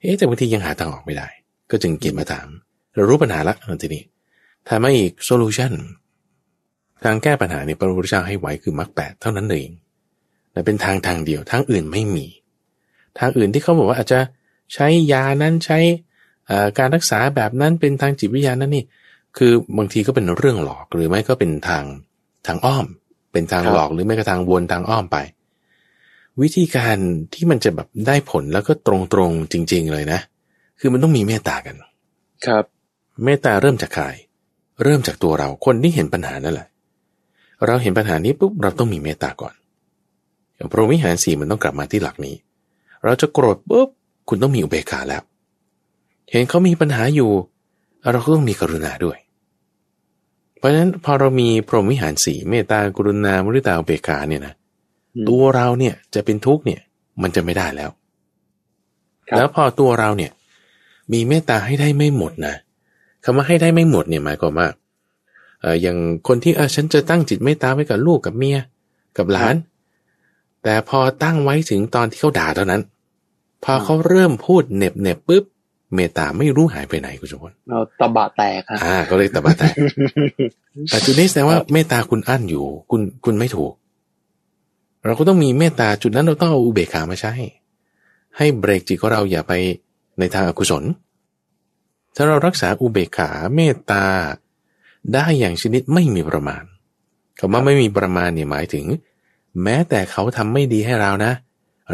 [0.00, 1.28] เอ๊ะแต่บางทียังหาทางออกไม่ได้
[1.70, 2.46] ก็จึงเกียนมาถาม
[2.94, 4.02] เรารู้ปัญหาละทีนี้
[4.68, 5.72] ถามมาอีกโซลูชัน
[7.04, 9.70] ทางแก้ปัญหาเนี่ยพระพุทธเจ้าให้ไว้คือมรรคแปดเท่านั้นเอง
[10.52, 12.26] แต่เป็นทางทางเดียวทางอื่นไม่มี
[13.18, 14.20] ทางอื่นที่เขาบอกว่าอาจจะ
[14.74, 15.78] ใช้ยานั้นใช้
[16.46, 18.84] เอ่อการรักษาแบบนั้นเป็นทางจิตวิทยานั่นนี่
[19.36, 21.84] คือบางทีก็เป็นเรื่องหลอกหรือไม่ก็เป็นทาง
[22.46, 22.86] ทางอ้อม
[23.32, 25.18] เป็นทางครับหลอกหรือไม่ก็ทางวนทางอ้อมไป
[26.42, 26.96] วิธีการ
[27.34, 30.20] ที่มันจะแบบได้ผลแล้วก็ตรงๆจริง ๆ เลยนะ
[30.80, 31.76] คือมันต้องมีเมตตากัน
[32.46, 32.64] ครับ
[33.24, 34.04] เมตตาเริ่มจากใคร
[34.82, 36.68] เริ่มจากตัวเราคนที่เห็นปัญหานั่นแหละ
[37.66, 39.54] เราเห็นปัญหานี้ปุ๊บเราต้องมีเมตตาก่อน
[40.54, 42.36] อย่างพรหมวิหารสี่มันต้องกลับมาที่หลักนี้
[43.04, 43.88] เราจะโกรธปุ๊บ
[44.28, 45.22] คุณต้องมีอุเบกขาแล้ว
[46.30, 47.30] เห็นเขามีปัญหาอยู่
[48.10, 49.18] เราก็ต้องมีกรุณาด้วย
[50.58, 54.54] เพราะฉะนั้นพอเรามีพรหมวิหารสี่เมตตากรุณามุริตาอุเบกขาเนี่ยนะ
[55.14, 56.80] อืมตัวเราเนี่ยจะเป็นทุกข์เนี่ย
[57.22, 57.90] มันจะไม่ได้แล้ว
[59.28, 60.32] ครับแล้วพอตัวเราเนี่ย
[61.12, 62.54] มีเมตตาให้ได้ไม่หมดนะ
[63.24, 64.68] คำว่าให้ได้ไม่หมดเนี่ยหมายความว่า
[65.60, 65.96] เอออย่าง
[66.28, 68.58] คนที่เออฉันจะตั้งจิตเมตตาไว้กับลูกกับเมีย
[69.16, 69.54] กับหลาน
[70.64, 72.82] แต่พอตั้งไว้ถึงตอนที่เขาด่าเท่านั้น
[73.64, 75.44] พอเขาเริ่มพูดเหน็บเหน็บปุ๊บ
[75.94, 79.74] เมตตาไม่รู้หายไปไหนคุณชมพลเราตะบะแตกฮะอ่าก็เลยตะบะแตก
[80.90, 83.72] แต่จุดนี้แสดงว่าเมตตาคุณอั้นอยู่ คุณคุณไม่ถูก
[85.04, 87.32] เราก็ต้องมีเมตตาจุดนั้นเราต้องเอาอุเบกขามาใช้
[88.36, 89.52] ให้เบรกจิตของเราอย่าไป
[90.18, 90.84] ในทางอกุศล
[92.14, 94.04] ถ้าเรารักษาอุเบกขาเมตตา
[95.14, 96.64] ได้อย่างชนิดไม่มีประมาณ
[97.38, 98.86] คำว่าไม่มีประมาณเนี่ยหมายถึง
[99.62, 101.32] แม้แต่เขาทำไม่ดีให้เรานะ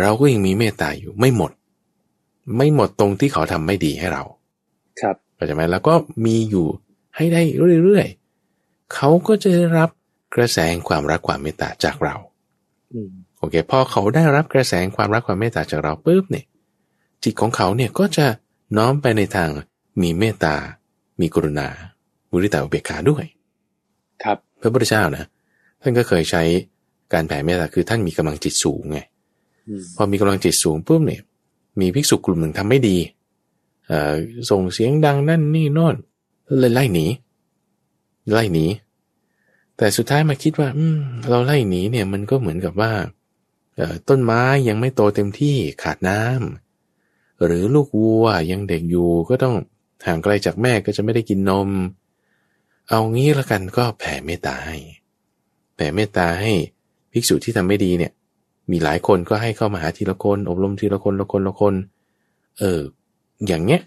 [0.01, 1.53] เราก็ยังมีเมตตาอยู่ไม่หมด
[2.57, 4.23] ไม่หมดตรงที่เขาทำไม่ดีให้เรา
[5.01, 5.95] ครับเข้าใจไหมแล้วก็
[6.27, 6.67] มีอยู่
[7.17, 7.43] ให้ได้
[7.85, 9.91] เรื่อยๆเขาก็จะได้รับ
[10.35, 12.17] กระแสแห่งความรักความเมตตาจากเรา
[12.93, 16.45] อืมโอเคพอเขาได้รับกระแสแห่งความรักความเมตตาจากเราปุ๊บเนี่ย
[17.23, 18.27] จิตของเขาเนี่ยก็จะ
[18.77, 19.51] น้อมไปในทาง
[20.03, 20.57] มีเมตตา
[21.21, 21.69] มีกรุณา
[22.31, 23.25] มุริตาอุเบกขาด้วย
[24.23, 25.25] ครับพระพุทธเจ้านะ
[25.83, 26.43] ท่านก็เคยใช้
[27.13, 28.99] การแผ่เมตตาคือท่านมีกำลังจิตสูงไง
[29.69, 31.23] อืมพอมีกำลังจิตสูงปุ๊บเนี่ย
[31.81, 32.99] มีภิกษุกลุ่มหนึ่งทำไม่ดี
[33.89, 34.13] เอ่อ
[34.51, 35.97] ส่งเสียงดังนั่นนี่โน่น
[36.59, 37.07] เลยไล่หนี
[38.33, 38.67] ไล่หนี
[39.77, 42.93] แต่สุดท้ายมาคิดว่า อืม เราไล่หนีเนี่ยมันก็เหมือนกับว่า
[43.77, 49.55] เอ่อต้นไม้ยังไม่โตเต็มที่ขาดน้ำหรือลูกวัวยังเด็กอยู่ก็ต้อง
[50.07, 51.71] ห่างไกลจากแม่ก็จะไม่ได้กินนม
[52.89, 54.77] เอางี้ละกันก็แผ่เมตตาให้
[55.77, 56.53] แผ่เมตตาให้
[57.13, 58.13] ภิกษุที่ทำไม่ดีเนี่ย
[58.71, 61.75] มีหลายคนก็ให้เข้ามาหาทีละคนอบรมทีละคนละคนละคน
[62.59, 62.81] เออ
[63.47, 63.83] อย่างเงี้ย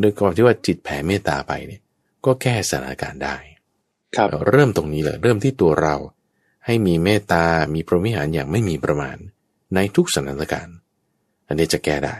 [0.00, 1.80] โดยก่อนที่ว่าจิตแผ่เมตตาไปเนี่ย
[2.24, 3.36] ก็แก้สถานการณ์ได้
[4.16, 5.96] ครับเริ่มตรงนี้เลยเริ่มที่ตัวเรา
[6.66, 9.16] ให้มีเมตตา มีพรหมิหารอย่างไม่มีประมาณ
[9.74, 10.76] ในทุกสถานการณ์
[11.48, 12.16] อันนี้จะแก้ได้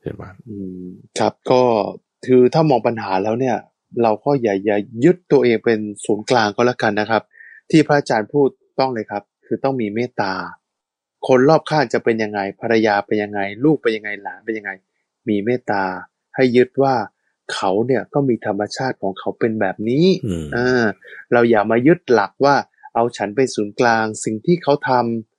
[0.00, 1.62] เห็นไหมอืมครับก็
[2.26, 3.56] คือถ้ามองปัญหาแล้วเนี่ย
[4.02, 7.22] เราก็อย่าอย่ายึดตัวเองเป็นศูนย์กลางก็แล้วกันนะครับ
[7.70, 10.32] ที่พระอาจารย์พูดต้องเลยครับ คือต้องมีเมตตา
[11.26, 14.70] คนรอบข้างจะเป็นยังไงภรรยาเป็นยังไง ลูกเป็นยังไงหลานเป็นยังไง
[15.28, 15.82] มีเมตตา
[16.34, 16.94] ให้ยึดว่า
[17.52, 20.84] เขาเนี่ยก็มีธรรมชาติของเขาเป็นแบบนี้อืมอ่า
[21.32, 22.56] เราอย่ามายึดหลักว่า
[22.94, 25.33] เอาฉันเป็นศูนย์กลาง สิ่งที่เขาทำ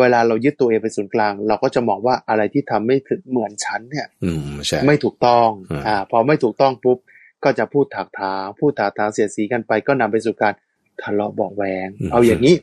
[0.00, 6.98] เวลาเรายึดตัวเองเป็นศูนย์กลาง เราก็จะมองว่าอะไรที่ทำไม่ถึงเหมือนฉันเนี่ยอืมใช่ไม่ถูกต้องอืมอ่าพอไม่ถูกต้องปุ๊บ
[7.44, 10.54] ก็จะพูดถากถางพูดถากถางเสียดสีกันไป ก็นำไปสู่การ
[11.02, 12.56] ทะเลาะเบาะแวง เอาอย่างนี้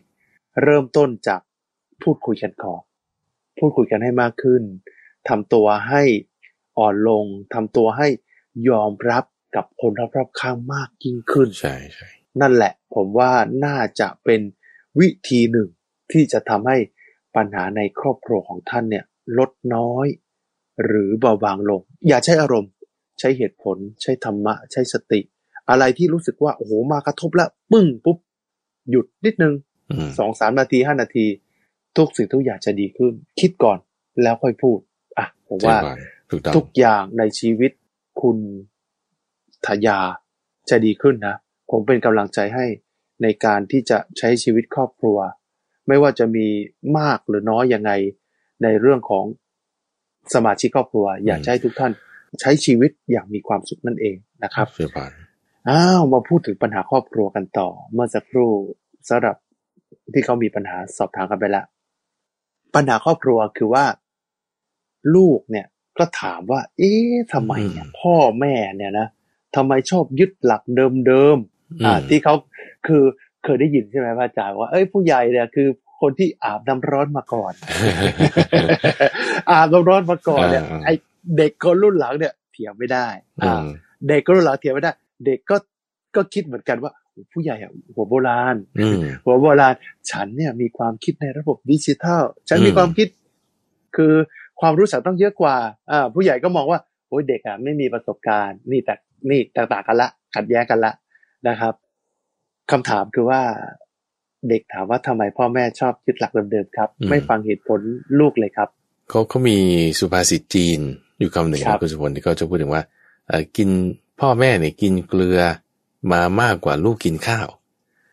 [0.64, 1.42] เริ่มต้นจาก
[2.04, 2.82] พูดคุยกันก่อน
[3.60, 4.64] พูดคุยกันให้มากขึ้น
[5.30, 6.04] ทำตัวให้
[6.78, 8.08] อ่อนลงทำตัวให้
[8.70, 9.24] ยอมรับ
[9.56, 12.08] กับคนรอบๆข้างมากยิ่งขึ้นใช่ใช่
[12.42, 13.32] นั่นแหละ ผมว่า
[13.66, 14.42] น่าจะเป็น
[15.00, 15.70] วิธีหนึ่ง
[16.12, 16.78] ที่จะทำให้
[17.36, 19.06] ปัญหาในครอบครัวของท่านเนี่ย
[19.38, 20.08] ลดน้อย
[20.86, 22.72] หรือเบาบางลง อย่าใช้อารมณ์
[23.20, 25.20] ใช้เหตุผล ใช้ธรรมะ ใช้สติ
[25.70, 28.18] อะไรที่รู้สึกว่าโอ้โหมากระทบแล้วปึ้งปุ๊บ
[28.90, 29.54] หยุดนิดนึง
[29.92, 31.26] อืมสองสามนาทีห้านาที
[31.98, 33.78] ทุกสิ่งทุกอย่างจะดีขึ้น คิดก่อน
[34.24, 34.80] แล้วค่อยพูด
[35.18, 37.72] อะผมว่าเจริญพรถูกต้องทุกอย่างในชีวิต
[38.22, 38.38] คุณ
[39.68, 40.00] ทยา
[40.70, 41.36] จะดีขึ้นนะ
[41.72, 42.66] ผมเป็นกำลังใจให้
[43.24, 45.18] ในการที่จะใช้ชีวิตครอบครัว
[45.88, 46.48] ไม่ว่าจะมี
[46.98, 47.92] มากหรือน้อยยังไง
[48.64, 49.26] ในเรื่องของ
[50.34, 51.92] สมาชิกครอบครัว อยากจะให้ทุกท่าน
[52.40, 55.12] ใช้ชีวิตอย่างมีความสุขนั่นเองนะครับเจริญพร
[55.70, 58.52] อ้าวมาพูดถึงปัญหาครอบครัวกันต่อ เมื่อสักครู่
[59.10, 59.36] สำหรับ
[60.14, 61.66] ที่เขามีปัญหาสอบถามกันไปแล้ว
[62.76, 63.86] ปัญหาครอบครัวคือว่า
[65.16, 65.68] ลูกเนี่ย
[65.98, 69.08] ก็ถามว่า เอ๊ะทำไมเนี่ยพ่อแม่เนี่ยนะ
[69.56, 70.62] ทำไมชอบยึดหลัก
[71.08, 72.36] เดิมๆอ่า ที่เขา
[72.88, 73.04] คือ
[73.46, 75.68] เคยได้ยินใช่ไหมพระอาจารย์ว่าเอ้ยผู้ใหญ่เนี่ยคือ
[76.02, 77.54] คนที่อาบน้ำร้อนมาก่อน
[79.52, 80.89] อาบน้ำร้อนมาก่อนเนี่ยอ่าไอ
[81.38, 83.08] เด็กคนรุ่นหลังเนี่ยเถียงไม่ได้
[83.43, 83.66] อือ่าม
[84.08, 84.91] เด็กก็รุ่นหลังเถียงไม่ได้
[85.26, 85.56] เด็กก็
[86.16, 89.74] ก็คิดเหมือนกันว่าโอ้ผู้ใหญ่อะหัวโบราณอืมหัวโบราณ
[90.12, 93.08] ฉันเนี่ยมีความคิดในระบบดิจิทัล ฉันมีอืมความคิด
[93.96, 94.14] คือ
[94.62, 95.56] ความรู้สึกต้องเยอะกว่า
[95.91, 98.96] อ่าผู้ใหญ่ก็มองว่าโอ้ยเด็กอะไม่มีประสบการณ์ นี่แต่
[99.30, 100.91] นี่แตกต่างกันละ ขัดแย้งกันละ
[101.48, 101.74] นะครับ
[102.72, 103.41] คำถามคือว่า
[104.49, 107.80] เด็กถามว่าทำไมพ่อแม่ชอบยึดหลักเดิมๆครับอืมไม่ฟังเหตุผล
[108.20, 108.70] ลูกเลยครับ
[109.09, 109.57] เขาเขามี
[109.99, 110.80] สุภาษิตจีน
[111.20, 112.84] อยู่คำหนึ่งครันะบคุณสุพลที่เขาจะพูดถึงว่า
[113.28, 113.70] เอ่อกิน
[114.20, 115.39] พ่อแม่เนี่ยกินเกลือ
[116.11, 117.47] มามากกว่าลูกกินข้าว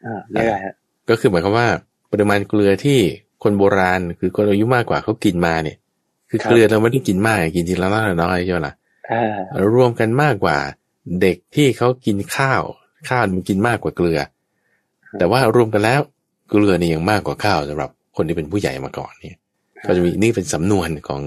[0.07, 0.74] อ่าเรียกอะไรฮะ
[1.09, 1.68] ก็คือหมายความว่า
[2.11, 2.98] ปริมาณเกลือที่
[3.42, 5.76] คนโบราณคือคนอายุมากกว่าเขากินมาเนี่ย
[6.30, 8.74] คือเกลือเราไม่ได้กินมากกินทีละน้อยละน้อยใช่ไหมล่ะ
[9.12, 10.59] อ่ารวมกันมากกว่า
[11.20, 12.62] เด็กที่เขากินข้าว
[13.09, 14.20] ข้าวมันกินมากกว่าเกลือ
[15.18, 16.00] แต่ว่ารวมกันแล้ว
[16.48, 19.38] เกลือนี่ยังมากกว่าข้าวสำหรับคนที่เป็นผู้ใหญ่มาก่อนเนี่ย
[19.86, 21.22] ก็จะมีนี่เป็นสำนวนของ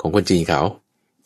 [0.00, 0.62] ของคนจีนเขา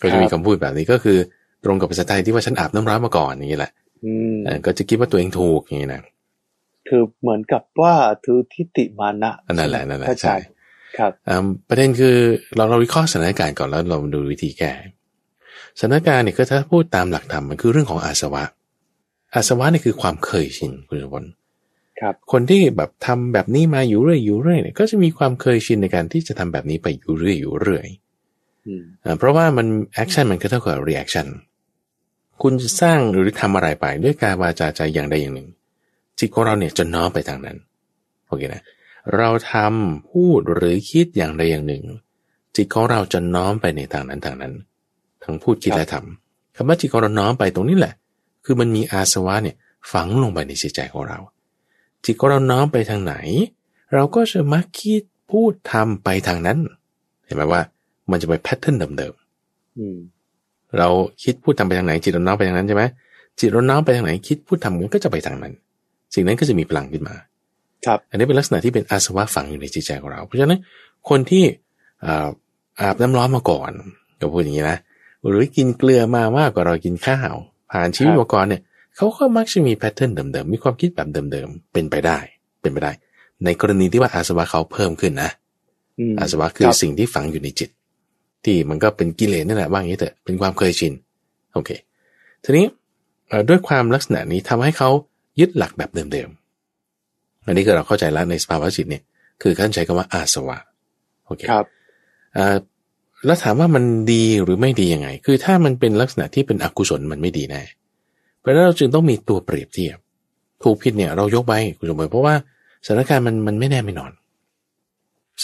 [0.02, 1.18] ก็จะมีคำพูดแบบนี้ก็คือ
[1.64, 3.72] ตรงกับภาษาไทยที่ว่าฉันอาบน้ำร้อนมาก่อนอย่างนี้แหละ
[4.04, 6.02] อืมเออก็จะคิดว่าตัวเองถูกอย่างนี้นะ
[6.88, 7.94] คือเหมือนกับว่า
[8.24, 10.46] ถือทิฏฐิมานะอันนั่นแหละนั่นแหละพรอาจาใช่รย์
[10.98, 12.16] ครับอ่าประเด็นคือ
[12.56, 14.72] เราเราวิเคราะห์สถานการณ์ก่อนแล้วเรามาดูวิธีแก้
[15.78, 18.42] สถานการณ์เนี่ยก็ถ้าพูดตามหลักธรรมมันคือเรื่องของอาสวะ
[19.34, 21.28] อาสวะนี่คือความเคยชินคุณสมบัติ
[22.02, 27.86] ครับคนที่แบบทำแบบนี้มาอยู่เรื่อยอยู่เรื่อยเนี่ยก็จะมีความเคยชินในการที่จะทำแบบนี้ไปอยู่เรื่อยอยู่เรื่อย
[28.66, 31.26] อืมอ่าเพราะว่ามัน action มันก็เท่ากับ reaction
[32.42, 35.48] คุณจะสร้างหรือทำอะไรไปด้วยกายวาจาใจอย่างใดอย่างหนึ่ง
[36.18, 37.56] จิตของเราเนี่ยจะน้อมไปทางนั้น
[38.26, 38.62] โอเคนะ
[39.16, 41.84] เราทำพูดหรือคิดอย่างใดอย่างหนึ่ง
[42.56, 44.52] จิตของเราจะน้อมไปในทางนั้นทางนั้น
[45.24, 47.94] ทั้งพูดคิดและทำคำว่าจิตของเราน้อมไปตรงนี้แหละ
[48.44, 49.56] คือมันมีอาสวะเนี่ย
[49.92, 51.18] ฝังลงไปในจิตใจของเรา
[52.04, 53.14] จิตของเราน้อมไปทางไหน
[53.94, 56.58] เราก็จะมักคิดพูดทำไปทางนั้น
[57.24, 57.60] เห็นไหมว่า
[58.10, 59.14] มันจะไปแพทเทิร์นเดิม
[59.78, 60.88] อืมๆเรา
[61.22, 62.84] คิดพูดทำไปทางไหน จิตเราน้อมไปทางนั้นใช่ไหม
[63.38, 65.52] จิตเราน้อมไปทางไหน คิดพูดทำมันก็จะไปทางนั้น
[66.14, 67.14] สิ่งนั้นก็จะมีพลังขึ้นมา
[67.86, 70.60] ครับ อันนี้เป็นลักษณะที่เป็นอาสวะฝังอยู่ในจิตใจของเรา เพราะฉะนั้น
[71.08, 71.44] คนที่
[72.04, 72.28] อ่า
[72.80, 73.70] อาบน้ำร้อนมาก่อน
[74.20, 74.78] ก็พูดอย่างนี้นะ
[75.26, 77.34] หรือกินเกลือมามากกว่าเรากินข้าว
[77.70, 78.62] ผ่านชีวิตครับมาก่อนเนี่ย
[78.96, 82.18] เขาก็มักจะมีแพทเทิร์นเดิมๆ มีความคิดแบบเดิมๆ เป็นไปได้
[82.60, 82.92] เป็นไปได้
[83.44, 85.30] ในกรณีที่ว่าอาสวะเขาเพิ่มขึ้นนะ
[86.10, 87.70] มอาสวะคือรับสิ่งที่ฝังอยู่ในจิต
[88.44, 90.92] ที่มันก็เป็นกิเลสนั่นแหละว่าอย่างนี้เถอะ เป็นความเคยชิน
[91.54, 91.70] โอเค
[92.44, 92.66] ทีนี้
[93.28, 94.88] เอ่อด้วยความลักษณะนี้ทำให้เขา
[95.40, 99.02] ยึดหลักแบบเดิมๆ อันนี้คือเราเข้าใจแล้วในสภาวะจิตเนี่ย
[99.42, 100.58] คือท่านใช้คำว่าอาสวะ
[101.26, 101.64] โอเค ครับ
[102.34, 102.56] เอ่อ
[103.26, 107.62] แล้วถามว่ามันดีหรือไม่ดียังไง คือถ้ามันเป็นลักษณะที่เป็นอกุศลมันไม่ดีแน่
[108.42, 109.98] เพราะฉะนั้นเราจึงต้องมีตัวเปรียบเทียบ
[110.64, 112.34] ถูกผิดเนี่ยเรายกไปคุณสมบัติเพราะว่า
[112.86, 114.12] สถานการณ์มันมันไม่แน่ไม่นอน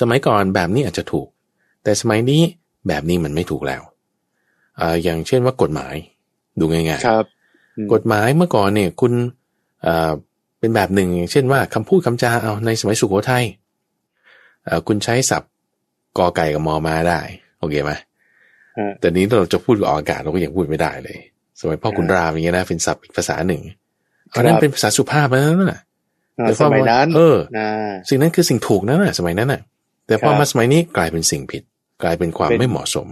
[0.01, 1.29] สมัยก่อนแบบนี้อาจจะถูก
[1.83, 2.43] แต่สมัยนี้
[2.89, 3.83] แบบนี้มันไม่ถูกแล้ว
[4.81, 5.95] อ่าอย่างเช่นว่ากฎหมาย
[6.59, 7.25] ดูง่ายๆครับ
[7.77, 9.13] อืมกฎหมายเมื่อก่อนเนี่ยคุณ
[9.83, 10.13] เอ่อ
[10.59, 13.45] เป็นแบบหนึ่งอย่างเช่นว่าคำพูดคำจาเอาในสมัยสุโขทัย
[14.65, 15.51] เอ่อคุณใช้ศัพท์
[16.19, 17.21] กอไก่กับมอมาได้
[17.59, 17.93] โอเคไหม
[18.79, 21.19] ฮะแต่นี้เราจะพูดออกอากาศเราก็ยังพูดไม่ได้เลย
[21.61, 23.63] สมัยพ่อคุณรามอย่างเงี้ยนะเป็นศัพท์อีกภาษาหนึ่ง
[24.35, 25.43] อันนั้นเป็นภาษาสุภาพแล้ว
[25.73, 25.81] นะ
[26.39, 29.61] อ่าแต่สมัยนั้นเอออ่าสิ่งนั้นคือสิ่งถูกนั่นแหะสมัยนั้นน่ะ
[30.07, 31.63] แต่พอครับมาสมัยนี้กลายเป็นสิ่งผิด
[32.03, 33.09] กลายเป็นความเป็นไม่เหมาะสม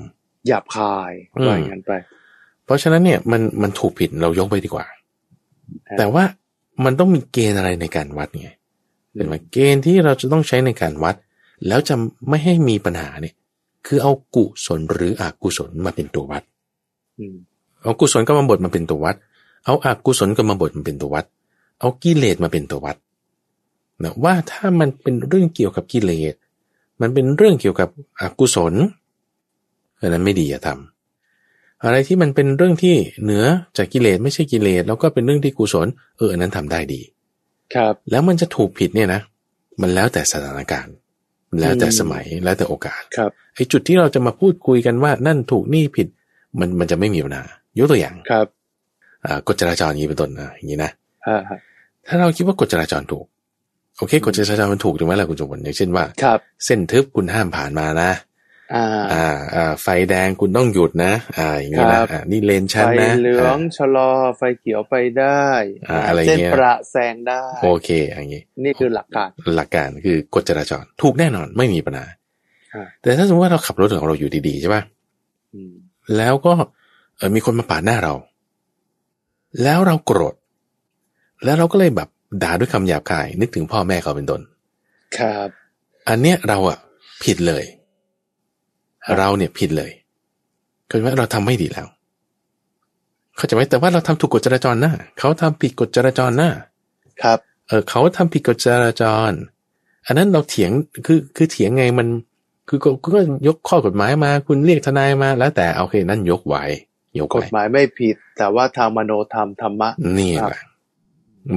[0.46, 1.92] หยาบคายอืมว่าอย่างนั้นไป
[2.64, 4.86] เพราะฉะนั้นเนี่ยมันมันถูกผิดเรายกไปดีกว่า
[5.86, 6.24] ครับแต่ว่า
[6.84, 8.50] มันต้องมีเกณฑ์อะไรในการวัดไง
[9.14, 11.14] เห็นไหมเกณฑ์ที่เราจะต้องใช้ในการวัด
[11.66, 11.94] แล้วจะ
[12.28, 13.34] ไม่ให้มีปัญหาเนี่ย
[13.86, 16.42] คือเอากุศลหรืออกุศลมาเป็นตัววัด
[17.18, 17.36] อืม
[17.86, 19.16] เอากุศลกรรมบทมาเป็นตัววัด
[19.64, 21.24] เอาอกุศลกรรมบทมาเป็นตัววัด
[21.80, 22.96] เอากิเลสมาเป็นตัววัด
[24.02, 26.34] นะว่าถ้ามันเป็นเรื่องเกี่ยวกับกิเลส
[27.00, 27.88] มันเป็นเรื่องเกี่ยวกับ
[28.20, 28.74] อกุศล
[30.00, 30.68] อันนั้นไม่ดีอย่าท
[31.84, 33.44] อะไรที่มันเป็นเรื่องที่เหนือ
[33.76, 37.00] จากกิเลสไม่ใช่กิเลสแล้วก็เป็นเรื่องที่กุศล เอออันนั้นทำได้ดี
[37.74, 39.20] ครับ แล้วมันจะถูกผิดเนี่ยนะ
[39.80, 40.94] มันแล้วแต่สถานการณ์
[41.60, 46.08] แล้วแต่สมัยแล้วแต่โอกาส ครับไอ้จุดที่เราจะมาพูดคุยกันว่านั่นถูกนี่ผิด
[46.58, 47.44] มันมันจะไม่มีปัญหา
[47.78, 48.46] ยกตัวอย่างครับ
[49.26, 50.90] อ่ากฎจราจรอย่างนี้เป็นต้นนะอย่างนี้นะ
[51.28, 51.58] ฮะฮะ
[52.08, 53.24] ถ้าเราคิดว่ากฎจราจรถูก
[53.98, 58.10] โอเคกฎจราจรมันถูกถูกไหมล่ะคุณจุบลอย่างเช่นว่าครับเส้นทึบคุณห้ามผ่านมานะ
[58.74, 65.46] อ่าอ่าอ่าไฟแดงคุณต้องหยุดนะ อ่า อย่างนี้ครันะบอ่านี่เลนชั้นไฟนะเหลืองอ่าชะลอไฟเขียวไปได้
[65.88, 72.06] อ่าอะไรเส้นเงี้ยประแซงได้ โอเค อย่างนี้ นี่คือหลักการ หลักการคือกฎจราจรถูกแน่นอนไม่มีปัญหา
[72.74, 74.82] อ่าแต่ถ้าสมมติว่าเราขับรถของเราอยู่ดีๆใช่ป่ะ
[75.54, 75.72] อืม
[76.16, 78.14] แล้วก็เออมีคนมาปาดหน้าเรา
[79.62, 80.34] แล้วเราโกรธ
[81.44, 82.08] แล้วเราก็เลยแบบ
[82.42, 84.40] ด่าด้วยคำหยาบคาย นึกถึงพ่อแม่เขาเป็นต้น
[85.18, 85.48] ครับ
[86.08, 86.78] อันเนี้ยเราอะ
[87.24, 87.64] ผิดเลย
[89.16, 89.90] เราเนี่ยผิดเลย
[90.86, 91.86] เข้าใจไหมเราทำไม่ดีแล้ว
[93.36, 96.50] เข้าใจไหมแต่ว่าเราทำถูกกฎจราจรนะเขาทำผิดกฎจราจรนะ
[97.22, 99.30] ครับ เออเขาทำผิดกฎจราจร
[100.06, 100.70] อันนั้นเราเถียง
[101.06, 102.08] คือคือเถียงไงมัน
[102.68, 106.64] คือก็ก็ยกข้อกฎหมายมา คุณเรียกทนายมาแล้วแต่โอเค นั่นยกไว้
[107.18, 110.62] ยกกฎไว้หมายไม่ผิด แต่ว่าทางมโนธรรมธรรมะนี่ครับแหละ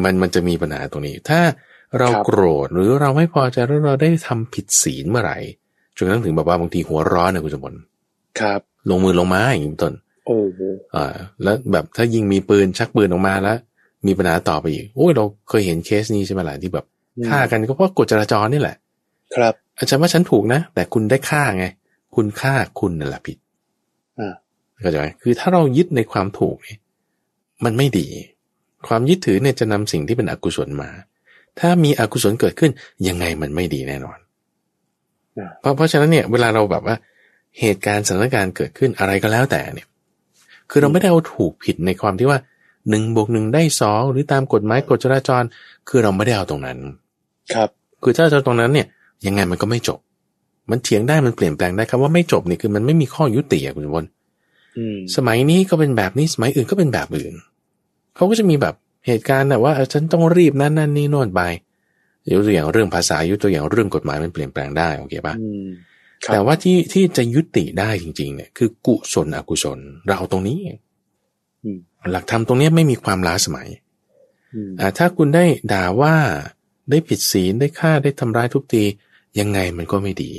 [0.03, 1.39] มันมันจะมีปัญหาตรงนี้ ถ้า
[1.99, 5.37] เราครับโกรธหรือเราไม่พอใจแล้วเราได้ทำผิดศีลเมื่อไหร่
[5.95, 7.77] จนกระทั่งถึงแบบว่าบางทีหัวร้อนนะคุณสมบัติ
[8.39, 9.93] ครับ ลงมือลงไม้อย่างนี้เป็นต้น
[10.27, 10.59] โอ้โห
[10.95, 11.05] อ่า
[11.43, 13.57] แล้วแบบถ้ายิงมีปืนชักปืนออกมาแล้ว
[14.07, 16.85] มีปัญหาต่อไปอีกโอ้ยเราเคยเห็นเคสนี้ใช่ไหมล่ะที่แบบ
[17.17, 18.75] อืมฆ่ากันก็เพราะกฎจราจรนี่แหละ
[19.35, 21.65] ครับ อาจารย์ว่าฉันถูกนะ แต่คุณได้ฆ่าไง
[22.15, 23.48] คุณฆ่าคุณนั่นแหละผิดอ่า
[24.81, 26.79] เข้าใจไหมคือถ้าเรายึดในความถูกเนี่ย
[27.65, 28.07] มันไม่ดี
[28.87, 30.89] ความยึดถือเนี่ยจะนำสิ่งที่เป็นอกุศลมา
[31.59, 32.71] ถ้ามีอกุศลเกิดขึ้น
[33.07, 34.17] ยังไงมันไม่ดีแน่นอน
[35.37, 36.95] อ่าเพราะเพราะฉะนั้นเนี่ยเวลาเราแบบว่า
[37.59, 39.87] เหตุการณ์สถานการณ์เกิดขึ้นอะไรก็แล้วแต่เนี่ย
[40.69, 42.39] คือเราไม่ได้เอาถูกผิดในความที่ว่า
[42.89, 45.43] หนึ่งบวกหนึ่งได้สองหรือตามกฎหมายกฎจราจร
[45.89, 46.77] คือเราไม่ได้เอาตรงนั้น
[47.53, 47.69] ครับ
[48.03, 48.87] คือถ้าเราตรงนั้นเนี่ย
[49.25, 49.99] ยังไงมันก็ไม่จบ
[50.69, 54.18] มันเถียงได้มันเปลี่ยนแปลงได้คำว่าไม่จบนี่คือมันไม่มีข้อยุติอะคุณวลอืม
[55.15, 57.33] สมัยนี้ก็เป็นแบบนี้สมัยอื่นก็เป็นแบบอื่น
[58.15, 58.75] เขาก็จะมีแบบ
[59.07, 61.41] เหตุการณ์นะว่าเออฉันต้องรีบนั่นนั่นนี่โน่นไป
[62.31, 65.67] ยกตัวอย่างเรื่องภาษายกตัวอย่างเรื่องกฎหมายมันเปลี่ยนแปลงได้โอเคปะอืม
[66.23, 70.59] ครับแต่ว่าที่ที่จะยุติได้จริง ๆ เนี่ย คือกุศลอกุศลเราเอาตรงนี้
[71.63, 71.79] อืม
[72.11, 73.67] หลักธรรมตรงเนี้ยไม่มีความล้าสมัย
[74.53, 76.15] อืมอ่าถ้าคุณได้ด่าว่า
[76.89, 78.83] ได้ผิดศีลได้ฆ่าได้ทำร้ายทุบตี
[79.39, 80.31] ยังไงมันก็ไม่ดี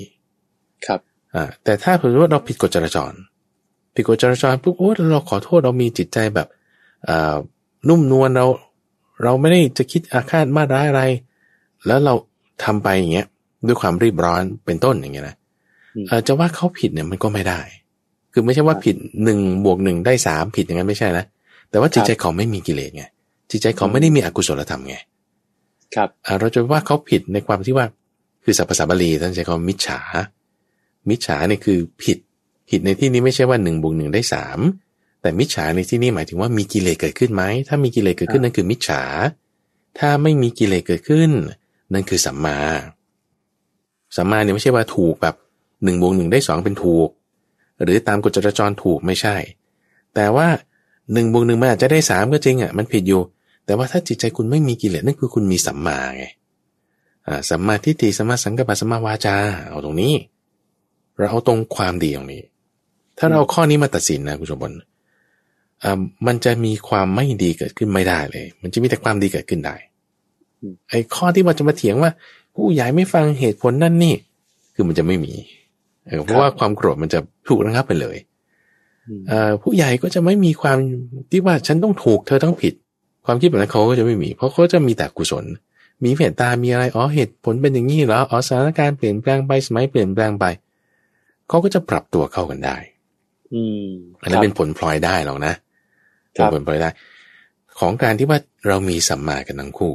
[0.87, 1.01] ครับ
[1.35, 3.13] อ่าแต่ถ้าสมมติว่าเราผิดกฎจราจร
[3.95, 6.49] ผิดกฎจราจรปุ๊บโอ้เราขอโทษเรามีจิตใจแบบ
[7.09, 7.37] อ่า
[7.89, 8.47] นุ่มนวลเรา
[9.23, 11.03] เราไม่ได้จะคิดอาฆาตมาร้ายอะไร
[11.87, 12.15] แล้วเรา
[12.65, 13.27] ทำไปอย่างเงี้ย
[13.67, 15.37] ด้วยความรีบร้อนเป็นต้นอย่างเงี้ยนะ
[15.95, 17.61] อืมเอ่อจะว่าเขาผิดเนี่ยมันก็ไม่ได้
[18.33, 21.25] คือไม่ใช่ว่าผิดหนึ่งบวกหนึ่งได้สามผิดอย่างนั้นไม่ใช่นะ
[21.71, 23.05] แต่ว่าจิตใจเขาไม่มีกิเลสไง
[23.51, 24.97] จิตใจเขาไม่ได้มีอกุศลธรรมไง
[25.95, 27.87] ครับอ่าเราจะว่าเขาผิดในความที่ว่า
[28.45, 30.01] คือสัพพสัมบาลีท่านใช้คำว่ามิจฉา
[31.09, 32.19] มิจฉาเนี่ยคือผิด
[32.71, 34.59] ผิดในที่นี้ไม่ใช่ว่าหนึ่งบวกหนึ่งได้สาม
[35.21, 39.03] แต่มิจฉาในที่นี้หมายถึงว่ามีกิเลสเกิดขึ้นไหม ถ้ามีกิเลสเกิดขึ้นนั่นคือมิจฉา
[39.99, 41.31] ถ้าไม่มีกิเลสเกิดขึ้น
[41.93, 42.59] นั่นคือสัมมา
[44.17, 45.35] สัมมาเนี่ยไม่ใช่ว่าถูกแบบ
[45.85, 47.09] หนึ่งบวกหนึ่งได้สองเป็นถูก
[47.83, 49.37] หรือตามกฎจราจรถูกไม่ใช่
[50.15, 50.49] แต่ว่า
[51.13, 53.21] หนึ่งบวกหนึ่งมันอาจจะได้สามก็จริงอะมันผิดอยู่
[53.67, 56.25] แต่ว่าถ้าจิตใจคุณไม่มีกิเลสนั่นคือคุณมีสัมมาไง
[57.27, 59.37] อ่าสัมมาทิฏฐิสัมมาสังกัปปะสัมมาวาจา
[59.69, 60.15] เอาตรงนี้
[61.17, 62.43] เราเอาตรงความดีตรงนี้
[63.21, 64.73] ถ้าเราเอาข้อนี้มาตัดสินนะคุณผู้ชมบน
[65.83, 69.77] อ่ามันจะมีความไม่ดีเกิดขึ้นไม่ได้เลย มันจะมีแต่ความดีเกิดขึ้นได้
[70.61, 72.11] อืมไอ้ข้อที่มันจะมาเถียงว่า
[72.55, 74.15] ผู้ใหญ่ไม่ฟังเหตุผลนั่นนี่
[74.75, 75.35] คือมันจะไม่มี
[76.07, 77.19] เออเพราะว่าความโกรธมันจะ
[77.49, 78.17] ถูกระงับไปเลย
[79.09, 80.79] อืมเอ่อผู้ใหญ่ก็จะไม่มีความ
[81.31, 82.75] ที่ว่าฉันต้องถูกเธอต้องผิด
[83.25, 85.45] ความคิดแบบนั้นเขาก็จะไม่มี เพราะเขาจะมีแต่กุศล
[86.05, 90.45] มีเมตตามีอะไรอ๋อเหตุผลเป็นอย่างนี้เหรออ๋อสถานการณ์เปลี่ยนแปลงไปสมัยเปลี่ยนแปลงไป
[91.49, 92.77] เขาก็จะปรับตัวเข้ากันได้
[93.55, 93.85] อืม
[94.23, 95.55] อันนั้นเป็นผลพลอยได้หรอกนะ
[96.33, 96.91] เป็นผลพลอยได้
[97.79, 98.39] ของการที่ว่า
[98.69, 99.95] เรามีสัมมากันทั้งคู่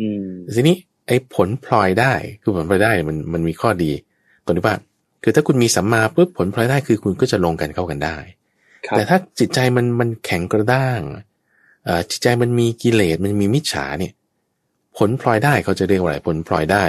[0.00, 2.12] อืมทีนี้ไอ้ผลพลอยได้
[2.42, 3.92] คือผลพลอยได้มันมันมีข้อดี
[4.44, 4.76] ตรงที่ว่า
[5.22, 8.16] คือถ้าคุณมีสัมมาปุ๊บผลพลอยได้คือคุณก็จะลงกันเข้ากันได้
[8.86, 11.00] ครับแต่ถ้าจิตใจมันมันแข็งกระด้าง
[11.84, 14.12] เอ่อจิตใจมันมีกิเลสมันมีมิจฉาเนี่ย
[14.98, 16.84] ผลพลอยได้เขาจะเรียกว่าอะไรผลพลอยได้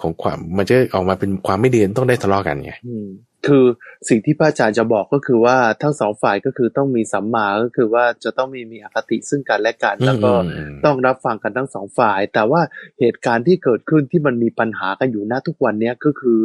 [0.00, 3.06] ของความมันจะออกมาเป็นความไม่ดีต้องได้ทะเลาะกันไงอืม
[3.46, 3.64] คือ
[4.08, 12.60] สิ่งที่พระอาจารย์จะบอกก็คือว่าทั้งสองฝ่ายก็คือต้องมีสัมมาก็คือว่าจะต้องมีมีอคติซึ่งกันและกันแล้วก็อืมอืมต้องรับฟังกันทั้งสองฝ่าย แต่ว่า
[13.00, 16.38] เหตุการณ์ที่เกิดขึ้นที่มันมีปัญหากันอยู่ณทุกวันเนี้ยก็คือ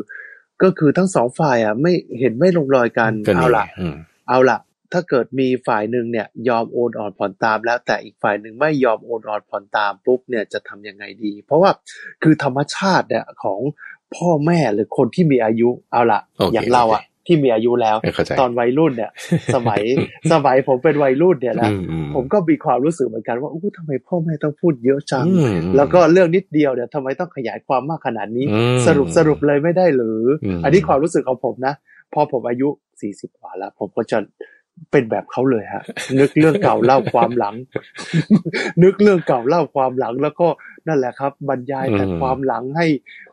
[0.63, 3.95] ก็คือทั้งสองฝ่ายอะไม่เห็นไม่ลงรอยกันก็เอานี่ละอืม
[4.29, 4.59] เอาละ
[4.93, 11.71] ถ้าเกิดมีฝ่ายหนึ่งเนี่ยยอมโอนอ่อนผ่อนตาม แล้วแต่อีกฝ่ายหนึ่งไม่ยอมโอนอ่อนผ่อนตามปุ๊บเนี่ยจะทำยังไงดี เพราะว่า
[12.23, 13.59] คือธรรมชาติเนี่ยของ
[14.15, 19.11] พ่อแม่หรือคนที่มีอายุเอาละโอเคอย่างเราอะที่มีอายุแล้วเข้าใจตอนวัยรุ่นเนี่ย
[19.55, 19.81] สมัย
[20.31, 31.73] สมัยผมเป็นวัยรุ่นเนี่ยนะอืมอืมผมก็มีความรู้สึกเหมือนกันว่าอู้ทำไมพ่อแม่ต้องพูดเยอะจังอืมแล้วก็เรื่องนิดเดียวเนี่ยทำไมต้องขยายความมากขนาดนี้อืมสรุปสรุปเลยไม่ได้หรืออืมอันนี้ความรู้สึกของผมนะ
[32.13, 32.69] พอผมอายุ
[33.01, 34.17] สี่สิบกว่าแล้ว ผมก็จะ
[34.91, 35.83] เป็นแบบเขาเลยฮะ
[36.19, 37.55] นึกเรื่องเก่าเล่าความหลัง
[38.83, 40.47] นึกเรื่องเก่าเล่าความหลัง แล้วก็
[40.87, 42.87] นั่นแหละครับ บรรยายแต่อืมความหลังให้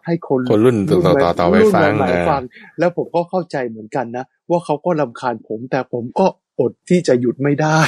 [0.06, 0.76] ให้คนคนรุ่น
[1.06, 2.42] ต่อต่อต่อไปรุ่นฟังใหม่นะๆฟัง
[2.78, 6.26] แล้วผมก็เข้าใจเหมือนกันนะ ว่าเขาก็ลำคาญผม แต่ผมก็
[6.60, 7.80] อดที่จะหยุดไม่ได้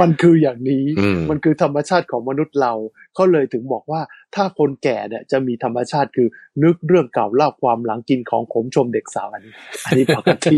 [0.00, 2.72] มันคืออย่างนี้อืมมันคือธรรมชาติของมนุษย์เรา
[3.14, 4.00] เขาเลยถึงบอกว่า
[4.34, 6.28] ถ้าคนแก่เนี่ยจะมีธรรมชาติคือ
[6.64, 9.54] นึกเรื่องเก่าเล่าความหลังกินของขมชมเด็กสาวอันนี้
[9.86, 10.56] อันนี้ปกติ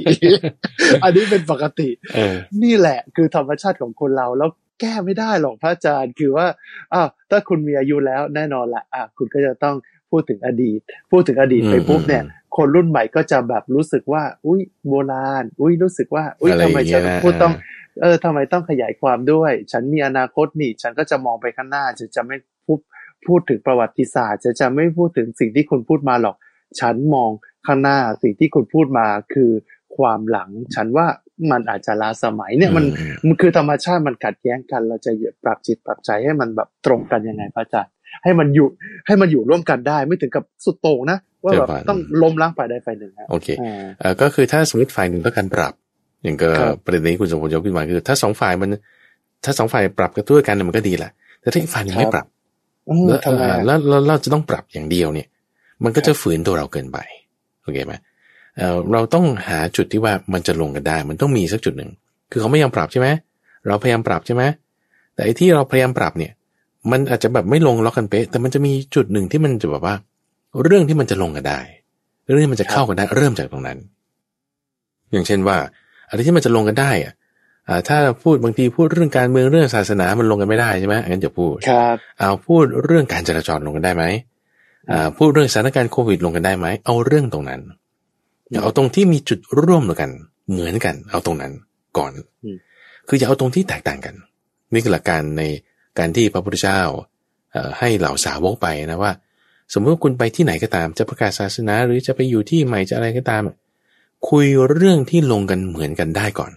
[1.04, 4.50] อันนี้เป็นปกติเออนี่แหละคือธรรมชาติของคนเราแล้ว
[4.80, 6.46] แก้ไม่ได้หรอกพระอาจารย์คือว่า
[6.94, 9.76] อ้าวถ้าคุณมีอายุแล้วแน่นอนแหละอะคุณก็จะต้อง
[10.10, 12.24] พูดถึงอดีต พูดถึงอดีตไปปุ๊บเนี่ย
[12.56, 17.62] คนรุ่นใหม่ก็จะแบบรู้สึกว่า อุ้ยโบราณ อุ้ยรู้สึกว่า อุ้ยอะไรทำไมอย่างเงี้ฉัยนนะพูดต้องอ่า
[18.00, 22.80] เออทำไมต้องขยายความด้วย ฉันมีอนาคตนี่ ฉันก็จะมองไปข้างหน้าฉันจะไม่พูด
[23.26, 26.36] พูดถึงประวัติศาสตร์ฉันจะไม่พูดถึงสิ่งที่คุณพูดมาหรอก
[26.80, 27.30] ฉันมอง
[27.66, 29.50] ข้างหน้าสิ่งที่คุณพูดมาคือ
[29.96, 31.06] ความหลัง ฉันว่า
[31.50, 35.10] มันอาจจะล้าสมัยเนี่ยมันอืมมันคือธรรมชาติมันขัดแย้งกัน เราจะ
[35.44, 37.92] ปรับจิตปรับใจให้มันแบบตรงกันยังไงพระอาจารย์
[38.24, 38.68] ให้มันอยู่
[39.06, 45.74] ให้มันอยู่ร่วมกันได้ไม่ถึงกับสุดโต่งนะว่าแบบเดี๋ยวก่อนต้องล้มล้างฝ่ายใดฝ่ายหนึ่งฮะโอเคอ่าเอ่อก็คือถ้าสมมติฝ่ายหนึ่งต้องการปรับ
[46.24, 48.70] อย่างก็ครับประเด็นนี้คุณสมพลยกขึ้นมาคือ ถ้าสองฝ่ายมัน
[49.44, 51.10] ถ้าสองฝ่ายปรับกันด้วยกันเนี่ยมันก็ดีแหละ
[51.40, 52.26] แต่ถ้าอีกฝ่ายหนึ่งไม่ปรับ
[52.88, 55.28] อืมแล้วทำไมอ่าอะแล้วแล้วเราจะต้องปรับอย่างเดียวเนี่ย
[55.84, 56.98] มันก็จะฝืนตัวเราเกินไป
[57.62, 57.94] โอเคไหม
[58.58, 61.90] เอ่อเราต้องหาจุดที่ว่ามันจะลงกันได้ มันต้องมีสักจุดหนึ่ง
[62.30, 63.08] คือเขาไม่ยอมปรับใช่ไหม
[63.66, 64.42] เราพยายามปรับใช่ไหม
[65.14, 66.32] แต่ไอ้ที่เราพยายามปรับเนี่ย
[66.90, 69.94] มันอาจจะแบบไม่ลงล็อกกันเป๊ะ แต่มันจะมีจุดหนึ่งที่มันจะแบบว่า
[70.62, 71.60] เรื่องที่มันจะลงกันได้
[72.24, 73.78] เรื่องที่มันจะเข้ากันได้ เริ่มจากตรงนั้น
[75.12, 75.56] อย่างเช่นว่า
[76.08, 77.12] อะไรที่มันจะลงกันได้อะ
[77.68, 84.04] อ่าถ้าพูดบางทีพูดเรื่องการเมืองเรื่องศาสนามันลงกันไม่ได้ใช่ไหมงั้นจะพูดครับเอาพูดเรื่องการจราจรลงกันได้ไหม
[84.90, 87.60] อ่าพูดเรื่องสถานการณ์โควิดลงกันได้ไหมเอาเรื่องตรงนั้น
[88.50, 90.10] อย่าเอาตรงที่มีจุดร่วมกัน
[90.50, 91.52] เหมือนกัน เอาตรงนั้น
[91.98, 92.12] ก่อน
[92.44, 92.56] อืม
[93.08, 94.14] คืออย่าเอาตรงที่แตกต่างกัน
[94.72, 95.42] นี่คือหลักการใน
[95.98, 96.80] การที่พระพุทธเจ้า
[97.52, 99.12] เอ่อให้เหล่าสาวกไปนะว่า
[99.72, 103.42] สมมติว่าคุณไปที่ไหนก็ตาม จะประกาศศาสนา หรือจะไปอยู่ที่ใหม่จะอะไรก็ตาม
[104.28, 106.52] คุยเรื่องที่ลงกันเหมือนกันได้ก่อน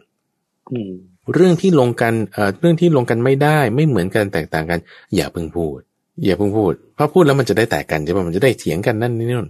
[0.72, 0.92] อืม
[1.34, 4.80] เรื่องที่ลงกันเอ่อเรื่องที่ลงกันไม่ได้ ไม่เหมือนกันแตกต่างกัน
[5.16, 5.80] อย่าเพิ่งพูด
[6.26, 9.50] อย่าเพิ่งพูดเพราะพูดแล้วมันจะได้แตกกันใช่ป่ะมันจะได้เถียงกันนั่นนี่นู่น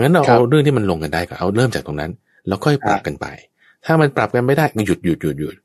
[0.00, 2.12] งั้นเราครับเอาเรื่องที่มันลงกันได้ก็เอาเริ่มจากตรงนั้น
[2.46, 3.26] แล้วค่อยปรับกันไป
[3.86, 5.56] ถ้ามันปรับกันไม่ได้ก็หยุดหยุดหยุดหยุด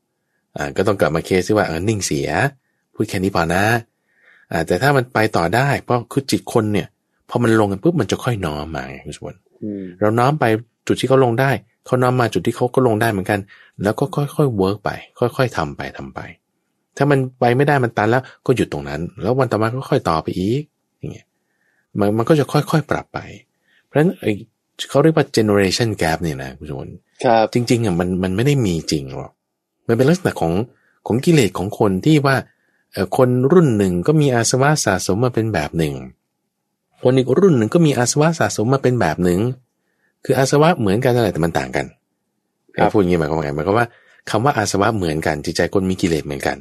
[0.56, 2.28] อ่าก็ต้องกลับมาเคสที่ว่าเออนิ่งเสีย
[2.94, 3.64] พูดแค่นี้พอนะ
[4.52, 6.86] อ่าแต่ถ้ามันไปต่อได้ เพราะคือจิตคนเนี่ย
[7.28, 10.44] พอมันลงกันปุ๊บมันจะค่อยน้อมมาไงคุณสมบัติอืมเราน้อมไป
[10.86, 11.50] จุดที่เขาลงได้
[11.86, 13.40] เขาน้อมมาจุดที่เขาก็ลงได้เหมือนกัน
[13.82, 16.20] แล้วก็ค่อยๆ work ไป ค่อย ๆทำไปทำไป
[16.96, 20.62] ถ้ามันไปไม่ได้มันตันแล้วก็หยุดตรงนั้น แล้ววันต่อมาก็ค่อยต่อไปอีก
[20.98, 21.26] อย่างเงี้ย
[21.98, 23.43] มันมันก็จะค่อยๆปรับไปเพ
[23.94, 24.32] ราะฉะนั้นไอ้
[24.90, 26.88] เขาเรียกว่า generation gap เนี่ยนะคุณชน
[27.24, 29.32] ครับจริงๆอะมันมันไม่ได้มีจริงหรอก
[29.88, 30.52] มันเป็นลักษณะของ
[31.06, 32.36] ของกิเลสของคนที่ว่า
[32.92, 35.94] เอ่อคนรุ่นหนึ่งก็มีอาสวะสะสมมาเป็นแบบหนึ่ง
[37.02, 39.40] คนอีกรุ่นหนึ่งก็มีอาสวะสะสมมาเป็นแบบหนึ่ง
[40.24, 41.86] คืออาสวะเหมือนกันนั่นแหละแต่มันต่างกัน
[42.74, 43.86] ครับพูดอย่างนี้หมายความว่าไงหมายความว่า
[44.30, 46.56] คำว่าอาสวะเหมือนกันจิตใจคนมีกิเลสเหมือนกัน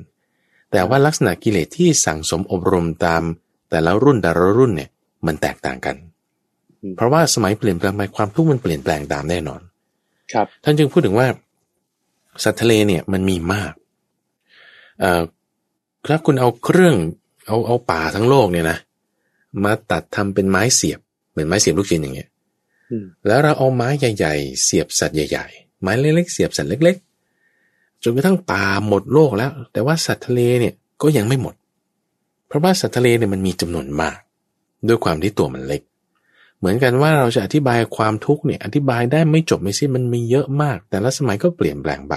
[0.72, 3.24] แต่ว่าลักษณะกิเลสที่สั่งสมอบรมตาม
[3.70, 4.90] แต่ละรุ่นแต่ละรุ่นเนี่ย
[5.26, 6.13] มันแตกต่างกันอืม
[6.96, 9.62] เพราะว่าสมัยเปลี่ยนแปลงไปความทุกข์มันเปลี่ยนแปลงตามแน่นอน
[10.34, 11.28] ครับ ท่านจึงพูดถึงว่า
[12.44, 13.74] สัตว์ทะเลเนี่ยมันมีมาก
[15.00, 15.22] เอ่อ
[16.10, 16.96] ถ้าคุณเอาเครื่อง
[17.48, 18.78] เอาเอาป่าทั้งโลกเนี่ยนะ
[19.64, 21.00] มาตัดทำเป็นไม้เสียบ
[21.32, 22.30] เหมือนไม้เสียบลูกชิ้นอย่างเงี้ย
[22.92, 26.96] อืมแล้วเราเอาไม้ใหญ่ ๆ เสียบสัตว์ใหญ่ ๆ ไม้เล็กๆเสียบสัตว์เล็ก
[27.50, 31.56] ๆจนกระทั่งป่าหมดโลกแล้ว แต่ว่าสัตว์ทะเลเนี่ยก็ยังไม่หมด
[32.48, 34.18] เพราะว่าสัตว์ทะเลเนี่ยมันมีจำนวนมาก
[34.88, 35.82] ด้วยความที่ตัวมันเล็ก
[36.64, 42.16] เหมือนกันว่าเราจะอธิบายความทุกข์เนี่ยอธิบายได้ไม่จบไม่สิ้นมันมีเยอะมาก แต่ละสมัยก็เปลี่ยนแปลงไป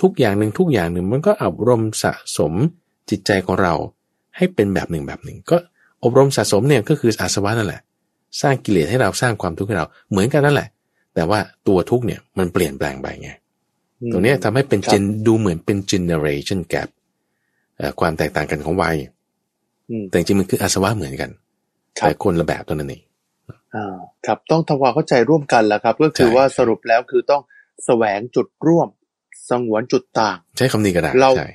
[0.00, 2.52] ทุกอย่างหนึ่งทุกอย่างหนึ่งมันก็อบรมสะสม
[3.10, 3.74] จิตใจของเรา
[4.36, 5.56] ให้เป็นแบบหนึ่งแบบหนึ่ง ก็
[6.04, 7.80] อบรมสะสมเนี่ยก็คืออาสวะนั่นแหละ
[8.40, 10.68] สร้างกิเลสให้เราสร้างความทุกข์ให้เราเหมือนกันนั่นแหละ
[11.14, 11.38] แต่ว่า
[11.68, 13.30] ตัวทุกข์เนี่ยมันเปลี่ยนแปลงไปไง
[14.00, 16.88] อืมตรงเนี้ยทำให้เป็นครับเจนดูเหมือนเป็น generation gap
[17.78, 18.96] เอ่อความแตกต่างกันของวัย
[19.90, 21.30] อืมแต่จริงๆมันคืออาสวะเหมือนกัน
[21.98, 23.02] ครับแต่คนละแบบตัวนั้นเอง
[23.74, 23.96] อ่า
[24.26, 27.42] ครับต้องทำความเข้าใจร่วมกันแหล้วครับ ก็คือใช่ว่าสรุปแล้วคือต้อง
[27.84, 28.88] แสวงจุดร่วม
[29.50, 31.50] สงวนจุดต่าง ใช้คำนี้ก็ได้เราใช่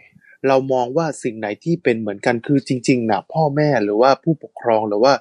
[0.47, 5.13] เรามองว่าสิ่งไหนที่เป็นเหมือนกันคือจริงๆนะพ่อแม่หรือว่าผู้ปกครองหรือว่า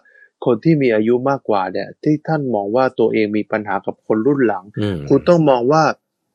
[0.44, 5.82] คนที่มีอายุมากกว่าเนี่ยที่ท่านมองว่าตัวเองมีปัญหากับคนรุ่นหลังอืมคุณต้องมองว่า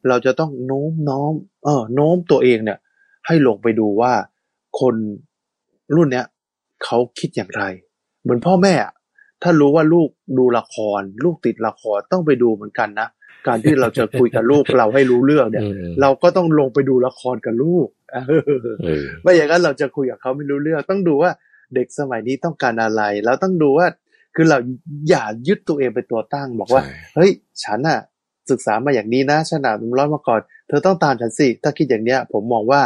[0.08, 1.34] เราจะต้องโน้มน้อม
[1.64, 2.80] เออโน้มตัวเองเนี่ย
[3.28, 4.14] ให้ลงไปดูว่า
[4.80, 4.96] คน
[5.96, 6.26] รุ่นเนี้ย
[6.84, 7.64] เขาคิดอย่างไร
[8.22, 8.92] เหมือนพ่อแม่อะ
[9.44, 13.08] ถ้ารู้ว่าลูกดูละคร ลูกติดละครต้องไปดูเหมือนกันนะ
[13.48, 18.44] การที่เราจะคุยกับลูกเราให้รู้เรื่องเนี่ยอืมเราก็ต้องลงไปดูละครกับลูกเออ
[18.84, 21.32] เออไม่อย่างนั้นเราจะคุยกับเขาไม่รู้เรื่อง ต้องดูว่า
[21.76, 23.88] เด็กสมัยนี้ต้องการอะไรแล้วต้องดูว่า
[24.36, 24.58] คือเรา
[25.10, 27.32] อย่ายึดตัวเองเป็นตัวตั้ง บอกว่าใช่เฮ้ย
[27.64, 28.00] ฉันอะ
[28.52, 32.82] ศึกษามาอย่างนี้นะฉันอะมันร้อนมาก่อน เธอต้องตามฉันสิถ้าคิดอย่างเนี้ย ผมมองว่า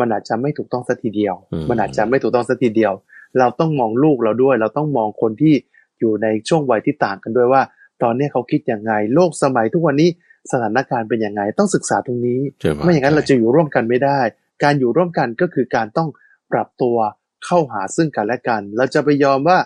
[0.00, 2.92] มันอาจจะไม่ถูกต้องสักทีเดียวอืมมันอาจจะไม่ถูกต้องสักทีเดียว
[3.38, 5.54] เราต้องมองลูกเราด้วย เราต้องมองคนที่
[5.98, 7.62] อยู่ในช่วงวัยที่ต่างกันด้วยว่า
[8.02, 10.08] ตอนเนี้ยเขาคิดยังไง โลกสมัยทุกวันนี้
[10.52, 14.20] สถานการณ์เป็นยังไง ต้องศึกษาตรงนี้เจอว่ไม่อย่างนั้นเราจะอยู่ร่วมกันไม่ได้
[14.62, 16.08] การอยู่ร่วมกันก็คือการต้อง
[16.52, 16.96] ปรับตัว
[17.44, 19.58] เข้าหาซึ่งกันและกัน เราจะไปยอมว่า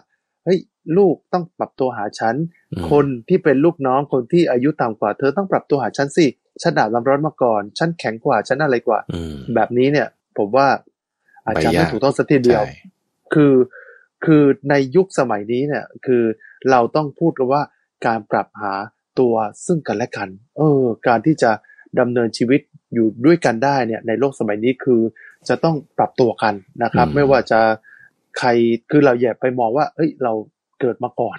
[0.45, 0.59] เฮ้ย
[0.97, 2.35] ลูกต้องปรับตัวหาฉัน
[2.73, 6.27] อืมคนที่เป็นลูกน้องคนที่อายุต่ำกว่า เธอต้องปรับตัวหาฉันสิ
[6.63, 10.09] ฉันดาบน้ำร้อนมาก่อน ฉันแข็งกว่าฉันอะไรกว่าอืมแบบนี้เนี่ย
[10.39, 10.69] ผมว่า
[11.45, 12.75] อาจจะไปยากไม่ถูกต้องสักทีเดียวใช่
[13.35, 13.55] คือ
[14.25, 16.23] คือในยุคสมัยนี้เนี่ย คือ
[16.71, 17.63] เราต้องพูดกันว่า
[18.07, 18.73] การปรับหา
[19.21, 19.35] ตัว
[19.67, 21.51] ซึ่งกันและกัน เออ การที่จะ
[22.01, 22.61] ดำเนินชีวิต
[22.95, 25.01] อยู่ด้วยกันได้เนี่ย ในโลกสมัยนี้คือ
[25.49, 27.61] จะต้องปรับตัวกันนะครับอืมไม่ว่าจะ
[28.39, 28.49] ใคร
[28.91, 30.33] คือเราอย่าไปมองว่าเอ้ยเรา
[30.81, 31.39] เกิดมาก่อน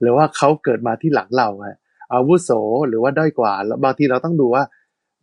[0.00, 1.76] หรือว่าเขาเกิดมาที่หลังเราอะ
[2.12, 2.50] อาวุโส
[2.88, 4.64] หรือว่าด้อยกว่าแล้วบางทีเราต้องดูว่า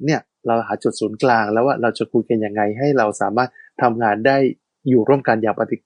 [0.05, 3.49] เนี่ยเราหาจุดศูนย์กลางแล้วว่าเราจะคุยกันยังไงให้เราสามารถ
[3.81, 4.37] ทำงานได้
[4.89, 5.77] อยู่ร่วมกันอย่างปกติ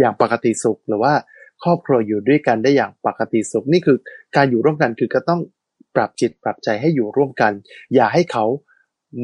[0.00, 1.14] อย่างปกติสุขหรือว่า
[1.64, 3.96] ครอบครัวอยู่ด้วยกันได้อย่างปกติสุขนี่คือ
[4.36, 5.40] การอยู่ร่วมกันคือก็ต้อง
[5.96, 7.52] ปรับจิตปรับใจให้อยู่ร่วมกัน
[7.94, 8.44] อย่าให้เขา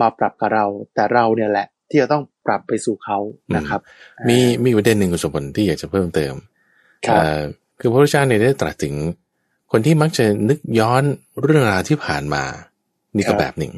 [0.00, 3.18] มาปรับกับเรา แต่เราเนี่ยแหละ ที่จะต้องปรับไปสู่เขา
[3.56, 3.80] นะครับ
[4.28, 6.34] มีมีประเด็นหนึ่งคุณสมบัติที่อยากจะเพิ่มเติม
[7.06, 7.40] ครับเอ่อ
[7.80, 8.94] คือพระพุทธเจ้าเนี่ยได้ตรัสถึง
[9.72, 11.02] คนที่มักจะนึกย้อน
[11.42, 12.44] เรื่องราวที่ผ่านมา
[13.16, 13.72] นี่ก็แบบหนึ่ง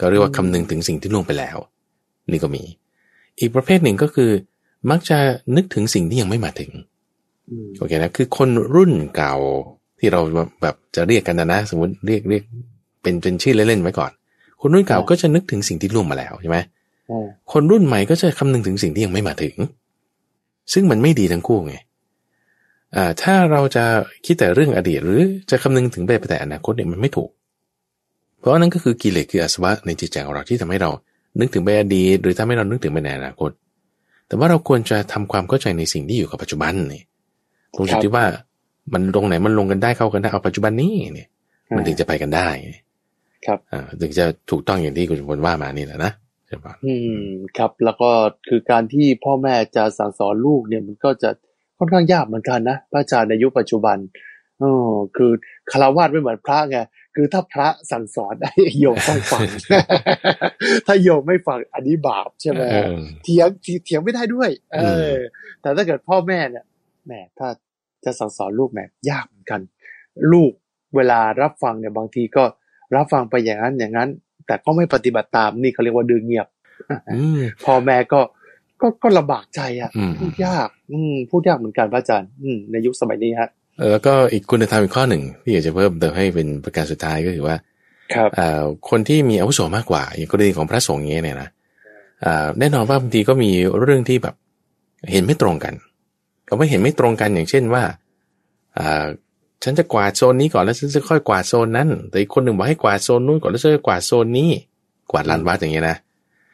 [0.00, 1.56] ก็เรียกว่าคำนึงถึงสิ่งที่ล่วงไปแล้ว
[2.30, 2.62] นี่ก็มี
[3.40, 4.30] อีกประเภทหนึ่งก็คือ
[4.90, 5.18] มักจะ
[5.56, 6.70] นึกถึงสิ่งที่ยังไม่มาถึง
[7.50, 9.34] อืมโอเคนะคือคนรุ่นเก่า
[9.98, 10.20] ที่เรา
[10.62, 12.42] แบบจะเรียกกันนะนะ สมมติเรียกเรียก
[13.02, 14.10] เป็นเป็นชื่อเล่นๆไว้ก่อน
[14.60, 16.58] คนรุ่นเก่าก็จะนึกถึงสิ่งที่ล่วงมาแล้วใช่ไหม
[17.10, 19.54] อ่าคนรุ่นใหม่ก็จะคำนึงถึงสิ่งที่ยังไม่มาถึง
[20.72, 21.74] ซึ่งมันไม่ดีทั้งคู่ไง
[22.96, 23.84] อ่าถ้าเราจะ
[24.26, 27.30] คิดแต่เรื่องอดีต หรือจะคำนึงถึงไปแต่อนาคตเนี่ยมันไม่ถูก
[28.38, 30.90] เพราะนั่นก็คือกิเลสคืออาสวะในจิตใจของเราที่ทำให้เรา
[31.40, 33.50] นึกถึงไปอดีตหรือทำให้เรานึกถึงไปในอนาคต
[34.28, 37.02] แต่ว่าเราควรจะทำความเข้าใจในสิ่งที่อยู่กับปัจจุบันนี่
[37.76, 38.24] ตรงจุดที่ว่า
[38.92, 41.28] มันตรงไหนมันลงกันได้เข้ากันได้เอาปัจจุบันนี้เนี่ย
[41.76, 42.48] มันถึงจะไปกันได้
[43.46, 46.12] ครับอ่าถึงจะถูกต้องอย่างที่คุณสมพลว่ามานี่แหละนะ
[46.46, 47.22] ใช่ปะอืม
[47.56, 48.10] ครับ แล้วก็
[48.48, 51.30] คือการที่พ่อแม่จะสั่งสอนลูกเนี่ยมันก็จะ
[51.78, 53.96] ค่อนข้างยากเหมือนกันนะพระอาจารย์ในยุคปัจจุบัน
[54.60, 55.30] เออคือ
[55.70, 56.78] คารวาสไม่เหมือนพระไง
[57.20, 58.34] คือถ้าพระสั่งสอน
[58.80, 59.42] โยมต้องฟัง
[60.86, 63.48] ถ้าโยมไม่ฟังอันนี้บาปใช่ไหมเออเถียง
[63.84, 65.14] เถียงไม่ได้ด้วย เออือ
[65.60, 66.64] แต่ถ้าเกิดพ่อแม่เนี่ย
[67.06, 67.48] แหมถ้า
[68.04, 69.60] จะสั่งสอนลูกแหมยากเหมือนกัน
[70.32, 70.52] ลูก
[70.96, 72.44] เวลารับฟังเนี่ยบางทีก็
[72.96, 74.08] รับฟังไปอย่างนั้นอย่างนั้น
[74.46, 76.46] แต่ก็ไม่ปฏิบัติตามนี่เขาเรียกว่าดื้อเงียบ
[77.14, 78.20] อืมพ่อแม่ก็
[78.80, 83.57] ก็ก็ลำบากใจอะอืมพูดยาก อืมพูดยากเหมือนกันพระอาจารย์ อืมในยุคสมัยนี้ฮะเออ
[83.90, 87.56] แล้วก็อีกคุณธรรมอีกข้อหนึ่งที่อยากจะเพิ่มเติมให้เป็นประการสุดท้ายก็คือว่า
[88.14, 91.48] ครับเอ่อคนที่มีอาวุโสมากกว่าอย่างกรณีของพระสงฆ์อย่างเงี้ยเนี่ยนะ
[92.24, 93.50] อ่าแน่นอนว่าบางทีก็มี
[93.82, 94.34] เรื่องที่แบบ
[95.12, 95.74] เห็นไม่ตรงกัน
[96.48, 97.82] ก็ไม่เห็นไม่ตรงกันอย่างเช่นว่า
[98.78, 99.04] อ่า
[99.64, 104.50] ฉันจะกวาดโซนนี้ก่อนแล้วฉันจะค่อยกวาดโซนนั้น แต่อีกคนหนึ่งบอกให้กวาดโซนนู้นก่อนแล้วฉันจะกวาดโซนนี้
[105.10, 105.96] กวาดลานวัดอย่างเงี้ยนะ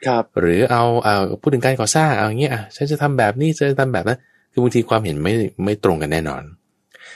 [0.06, 4.18] ครับ หรือเอาเอาพูดถึงการก่อสร้างเอาอย่างเงี้ยอะฉันจะทำแบบนี้ฉันจะทำแบบนั้น
[4.52, 5.32] คือบางทีความเห็นไม่
[5.64, 6.63] ไม่ตรงกันแน่นอนครั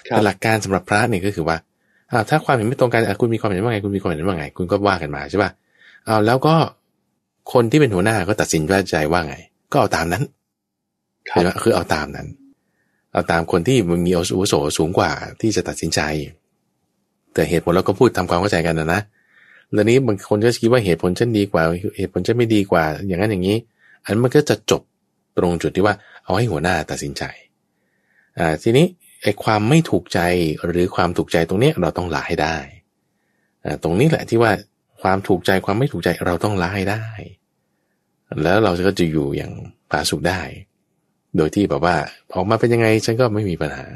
[0.02, 1.56] แต่บหลักการสำหรับพระเนี่ยก็คือว่า
[2.10, 5.50] อ้าวถ้าความเห็นไม่ตรงกันอะคุณมีความเห็นว่าไงคุณมีความเห็นว่าไง คุณก็ว่ากันมาใช่ป่ะ
[6.08, 6.54] อ้าวแล้วก็
[7.52, 9.36] คนที่เป็นหัวหน้าก็ตัดสินว่าใจว่าไง
[9.72, 10.24] ก็เอาตามนั้น
[11.30, 12.26] ครัเห็นบไหมคือเอาตามนั้น
[13.12, 16.00] เอาตามคนที่มันมีอาวุโสสูงกว่าที่จะตัดสินใจ
[17.34, 19.00] แต่เหตุผลเราก็พูดทำความเข้าใจกันนะนะ
[19.72, 21.62] แล้วนี้บางคนก็คิดว่าเหตุผลฉันดีกว่า
[21.96, 23.56] เหตุผลฉันไม่ดีกว่า อย่างนั้นอย่างนี้
[24.04, 24.82] อันมันก็จะจบ
[25.38, 25.94] ตรงจุดที่ว่า
[26.24, 27.22] เอาให้หัวหน้าตัดสินใจ
[28.38, 28.86] อ่าทีนี้
[29.22, 30.20] ไอ้ความไม่ถูกใจ
[30.66, 32.56] หรือความถูกใจตรงเนี้ยเราต้องละให้ได้
[33.64, 34.52] อ่าตรงนี้แหละที่ว่า
[35.02, 37.06] ความถูกใจความไม่ถูกใจเราต้องละให้ได้
[38.42, 39.52] แล้วเราก็จะอยู่อย่าง
[39.90, 40.40] ผาสุกได้
[41.36, 41.96] โดยที่แบบว่า
[42.34, 43.86] ออกมาเป็นยังไงฉันก็ไม่มีปัญหา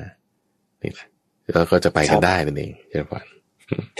[0.83, 1.09] นี่แหละ
[1.55, 3.05] เราก็จะไปกันได้นั่นเองใช่ไหม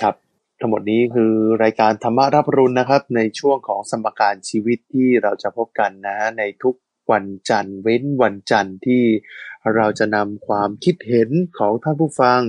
[0.01, 0.15] ครับ
[0.61, 6.75] ทั้งหมดนี้คือรายการธรรมรับรุณนะครับ ในช่วงของสมการชีวิตที่เราจะพบกันนะ ในทุก
[7.13, 9.03] วันจันทร์เว้นวันจันทร์ที่
[9.77, 12.41] เราจะนำความคิดเห็นของท่านผู้ฟัง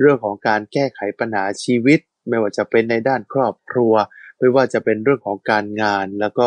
[0.00, 3.94] เรื่องของการแก้ไขปัญหาชีวิต ไม่ว่าจะเป็นในด้านครอบครัว
[4.38, 6.46] ไม่ว่าจะเป็นเรื่องของการงาน แล้วก็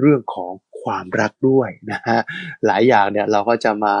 [0.00, 0.52] เรื่องของ
[0.82, 2.18] ความรักด้วยนะฮะ
[2.66, 3.94] หลายอย่างเนี่ยเราก็จะมา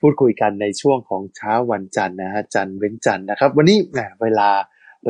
[0.00, 3.78] พูดคุยกันในช่วงของเช้าวันจันทร์นะฮะจันทร์เว้นจันทร์นะครับ วันนี้
[4.22, 4.50] เวลา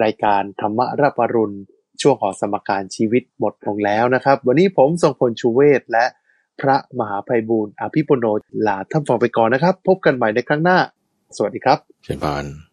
[0.04, 1.56] รายการธรรมรับปรุณ
[2.02, 6.04] ช่วงของสมการชีวิตหมดลงแล้วนะครับ วันนี้ผมทรงพลชูเวศและ
[6.60, 8.26] พระมหาภัยบูร์อภิปุโน
[8.66, 10.78] ลาท่านฟังไปก่อนนะครับ พบกันใหม่ในครั้งหน้า
[11.36, 12.67] สวัสดีครับเชิญพาน